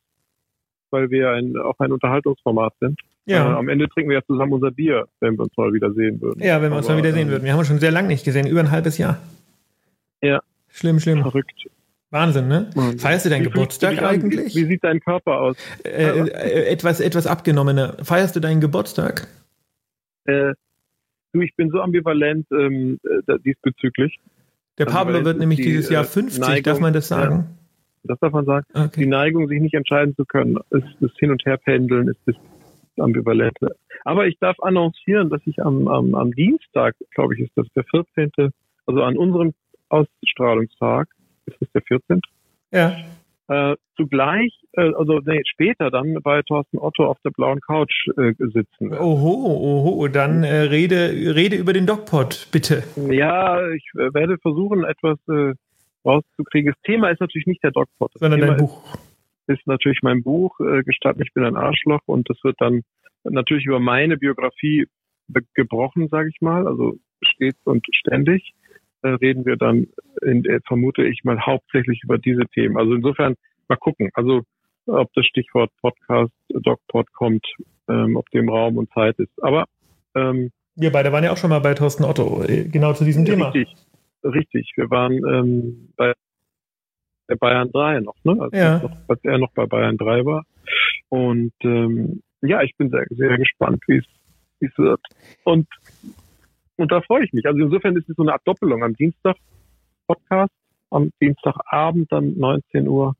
weil 0.89 1.11
wir 1.11 1.29
ein, 1.29 1.55
auch 1.57 1.77
ein 1.77 1.91
Unterhaltungsformat 1.91 2.73
sind. 2.79 2.99
Ja. 3.27 3.51
Äh, 3.51 3.57
am 3.57 3.69
Ende 3.69 3.87
trinken 3.87 4.09
wir 4.09 4.17
ja 4.17 4.25
zusammen 4.25 4.53
unser 4.53 4.71
Bier, 4.71 5.05
wenn 5.19 5.37
wir 5.37 5.43
uns 5.43 5.55
mal 5.55 5.71
wieder 5.73 5.93
sehen 5.93 6.19
würden. 6.21 6.41
Ja, 6.41 6.59
wenn 6.59 6.71
wir 6.71 6.77
uns 6.77 6.87
mal 6.87 6.97
wieder 6.97 7.11
sehen 7.11 7.27
ähm, 7.27 7.33
würden. 7.33 7.43
Wir 7.43 7.51
haben 7.51 7.59
uns 7.59 7.67
schon 7.67 7.77
sehr 7.77 7.91
lange 7.91 8.07
nicht 8.07 8.25
gesehen, 8.25 8.47
über 8.47 8.61
ein 8.61 8.71
halbes 8.71 8.97
Jahr. 8.97 9.19
Ja. 10.23 10.41
Schlimm, 10.69 10.99
schlimm. 10.99 11.21
Verrückt. 11.21 11.67
Wahnsinn, 12.15 12.47
ne? 12.47 12.69
Wahnsinn. 12.75 12.99
Feierst 12.99 13.25
du 13.25 13.29
deinen 13.29 13.41
wie 13.41 13.49
Geburtstag 13.49 14.01
eigentlich? 14.01 14.55
Wie, 14.55 14.61
wie, 14.61 14.65
sieht 14.67 14.83
dein 14.85 15.01
Körper 15.01 15.41
aus? 15.41 15.57
Äh, 15.83 16.21
äh, 16.21 16.65
etwas, 16.67 17.01
etwas 17.01 17.27
abgenommener. 17.27 17.97
Feierst 18.03 18.37
du 18.37 18.39
deinen 18.39 18.61
Geburtstag? 18.61 19.27
Äh, 20.23 20.53
du, 21.33 21.41
ich 21.41 21.53
bin 21.57 21.71
so 21.71 21.81
ambivalent 21.81 22.47
ähm, 22.53 22.99
äh, 23.03 23.37
diesbezüglich. 23.39 24.17
Der 24.77 24.85
Pablo 24.85 25.25
wird 25.25 25.39
nämlich 25.39 25.57
die, 25.57 25.65
dieses 25.65 25.89
Jahr 25.89 26.05
50, 26.05 26.41
äh, 26.41 26.47
Neigung, 26.47 26.63
darf 26.63 26.79
man 26.79 26.93
das 26.93 27.09
sagen? 27.09 27.35
Ja, 27.35 27.45
das 28.03 28.19
darf 28.19 28.31
man 28.31 28.45
sagen. 28.45 28.65
Okay. 28.73 29.01
Die 29.01 29.07
Neigung, 29.07 29.49
sich 29.49 29.59
nicht 29.59 29.73
entscheiden 29.73 30.15
zu 30.15 30.23
können, 30.23 30.57
ist 30.69 30.87
das 31.01 31.11
Hin- 31.17 31.31
und 31.31 31.43
Herpendeln, 31.45 32.07
ist 32.07 32.21
das 32.25 32.35
Ambivalente. 32.97 33.75
Aber 34.05 34.25
ich 34.25 34.37
darf 34.39 34.57
annoncieren, 34.61 35.29
dass 35.29 35.41
ich 35.45 35.61
am, 35.61 35.89
am, 35.89 36.15
am 36.15 36.31
Dienstag, 36.31 36.95
glaube 37.13 37.35
ich, 37.35 37.41
ist 37.41 37.51
das 37.55 37.67
der 37.75 37.83
14., 37.83 38.31
also 38.85 39.03
an 39.03 39.17
unserem 39.17 39.53
Ausstrahlungstag, 39.89 41.09
ist 41.45 41.61
es 41.61 41.71
der 41.73 41.81
14. 41.81 42.21
Ja. 42.71 42.95
Äh, 43.47 43.75
zugleich, 43.95 44.59
äh, 44.73 44.91
also 44.95 45.19
nee, 45.23 45.41
später 45.45 45.91
dann 45.91 46.17
bei 46.23 46.41
Thorsten 46.41 46.79
Otto 46.79 47.05
auf 47.05 47.19
der 47.23 47.29
blauen 47.29 47.61
Couch 47.61 48.07
äh, 48.17 48.33
sitzen. 48.39 48.91
Oho, 48.91 49.85
oho, 49.91 50.07
dann 50.07 50.43
äh, 50.43 50.61
rede, 50.61 51.35
rede 51.35 51.55
über 51.55 51.71
den 51.71 51.85
Dogpot, 51.85 52.47
bitte. 52.51 52.83
Ja, 52.95 53.69
ich 53.69 53.85
äh, 53.93 54.11
werde 54.15 54.39
versuchen, 54.39 54.83
etwas 54.83 55.19
äh, 55.29 55.53
rauszukriegen. 56.03 56.73
Das 56.73 56.81
Thema 56.83 57.09
ist 57.09 57.19
natürlich 57.19 57.45
nicht 57.45 57.63
der 57.63 57.71
Dogpot. 57.71 58.11
Sondern 58.15 58.39
Thema 58.39 58.53
dein 58.53 58.65
Buch. 58.65 58.95
Ist, 59.47 59.59
ist 59.59 59.67
natürlich 59.67 59.99
mein 60.01 60.23
Buch, 60.23 60.57
Gestatten, 60.83 61.21
ich 61.21 61.33
bin 61.33 61.43
ein 61.43 61.55
Arschloch 61.55 62.01
und 62.07 62.27
das 62.27 62.43
wird 62.43 62.55
dann 62.59 62.81
natürlich 63.23 63.67
über 63.67 63.79
meine 63.79 64.17
Biografie 64.17 64.87
gebrochen, 65.53 66.07
sage 66.07 66.29
ich 66.29 66.41
mal, 66.41 66.67
also 66.67 66.97
stets 67.21 67.59
und 67.63 67.85
ständig 67.93 68.53
reden 69.13 69.45
wir 69.45 69.55
dann, 69.55 69.87
in, 70.21 70.45
äh, 70.45 70.59
vermute 70.67 71.03
ich 71.03 71.23
mal, 71.23 71.39
hauptsächlich 71.45 72.01
über 72.03 72.17
diese 72.17 72.45
Themen. 72.53 72.77
Also 72.77 72.93
insofern 72.93 73.35
mal 73.67 73.77
gucken. 73.77 74.09
Also 74.13 74.41
ob 74.87 75.11
das 75.13 75.25
Stichwort 75.25 75.71
Podcast, 75.81 76.33
DocPod 76.49 77.11
kommt, 77.13 77.45
ähm, 77.89 78.15
ob 78.15 78.29
dem 78.31 78.49
Raum 78.49 78.77
und 78.77 78.91
Zeit 78.91 79.17
ist. 79.17 79.31
Aber 79.41 79.65
ähm, 80.15 80.51
wir 80.75 80.91
beide 80.91 81.11
waren 81.11 81.23
ja 81.23 81.31
auch 81.31 81.37
schon 81.37 81.49
mal 81.49 81.59
bei 81.59 81.73
Thorsten 81.73 82.03
Otto, 82.03 82.43
äh, 82.43 82.65
genau 82.65 82.93
zu 82.93 83.05
diesem 83.05 83.25
Thema. 83.25 83.49
Richtig, 83.49 83.75
richtig. 84.23 84.71
Wir 84.75 84.89
waren 84.89 85.13
ähm, 85.13 85.93
bei 85.95 86.13
Bayern 87.39 87.71
3 87.71 88.01
noch, 88.01 88.15
ne? 88.23 88.37
Also 88.39 88.55
ja. 88.55 88.79
noch, 88.79 88.97
als 89.07 89.23
er 89.23 89.37
noch 89.37 89.51
bei 89.53 89.65
Bayern 89.65 89.97
3 89.97 90.25
war. 90.25 90.43
Und 91.09 91.53
ähm, 91.63 92.21
ja, 92.41 92.61
ich 92.61 92.75
bin 92.77 92.89
sehr, 92.89 93.05
sehr 93.09 93.37
gespannt, 93.37 93.81
wie 93.87 94.01
es 94.59 94.77
wird. 94.77 95.01
Und 95.43 95.67
und 96.77 96.91
da 96.91 97.01
freue 97.01 97.25
ich 97.25 97.33
mich. 97.33 97.45
Also 97.45 97.59
insofern 97.59 97.95
ist 97.95 98.09
es 98.09 98.15
so 98.15 98.23
eine 98.23 98.33
Art 98.33 98.41
Doppelung. 98.45 98.83
Am 98.83 98.95
Dienstag 98.95 99.35
Podcast, 100.07 100.53
am 100.91 101.11
Dienstagabend 101.21 102.11
dann 102.11 102.37
19 102.37 102.87
Uhr 102.87 103.15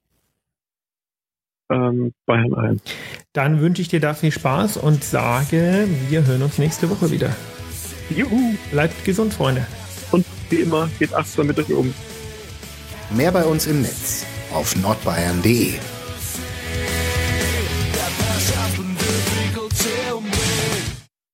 ähm, 1.70 2.14
Bayern 2.26 2.54
1. 2.54 2.82
Dann 3.34 3.60
wünsche 3.60 3.82
ich 3.82 3.88
dir 3.88 4.00
da 4.00 4.14
viel 4.14 4.32
Spaß 4.32 4.78
und 4.78 5.04
sage, 5.04 5.88
wir 6.10 6.26
hören 6.26 6.44
uns 6.44 6.58
nächste 6.58 6.90
Woche 6.90 7.12
wieder. 7.12 7.36
Juhu. 8.10 8.56
Bleibt 8.72 9.04
gesund, 9.04 9.34
Freunde. 9.34 9.66
Und 10.12 10.26
wie 10.50 10.58
immer, 10.58 10.90
geht 11.00 11.14
achtsam 11.14 11.48
mit 11.48 11.58
euch 11.60 11.74
um. 11.74 11.94
Mehr 13.16 13.32
bei 13.32 13.44
uns 13.44 13.68
im 13.68 13.82
Netz 13.82 14.26
auf 14.54 14.76
nordbayern.de. 14.76 15.95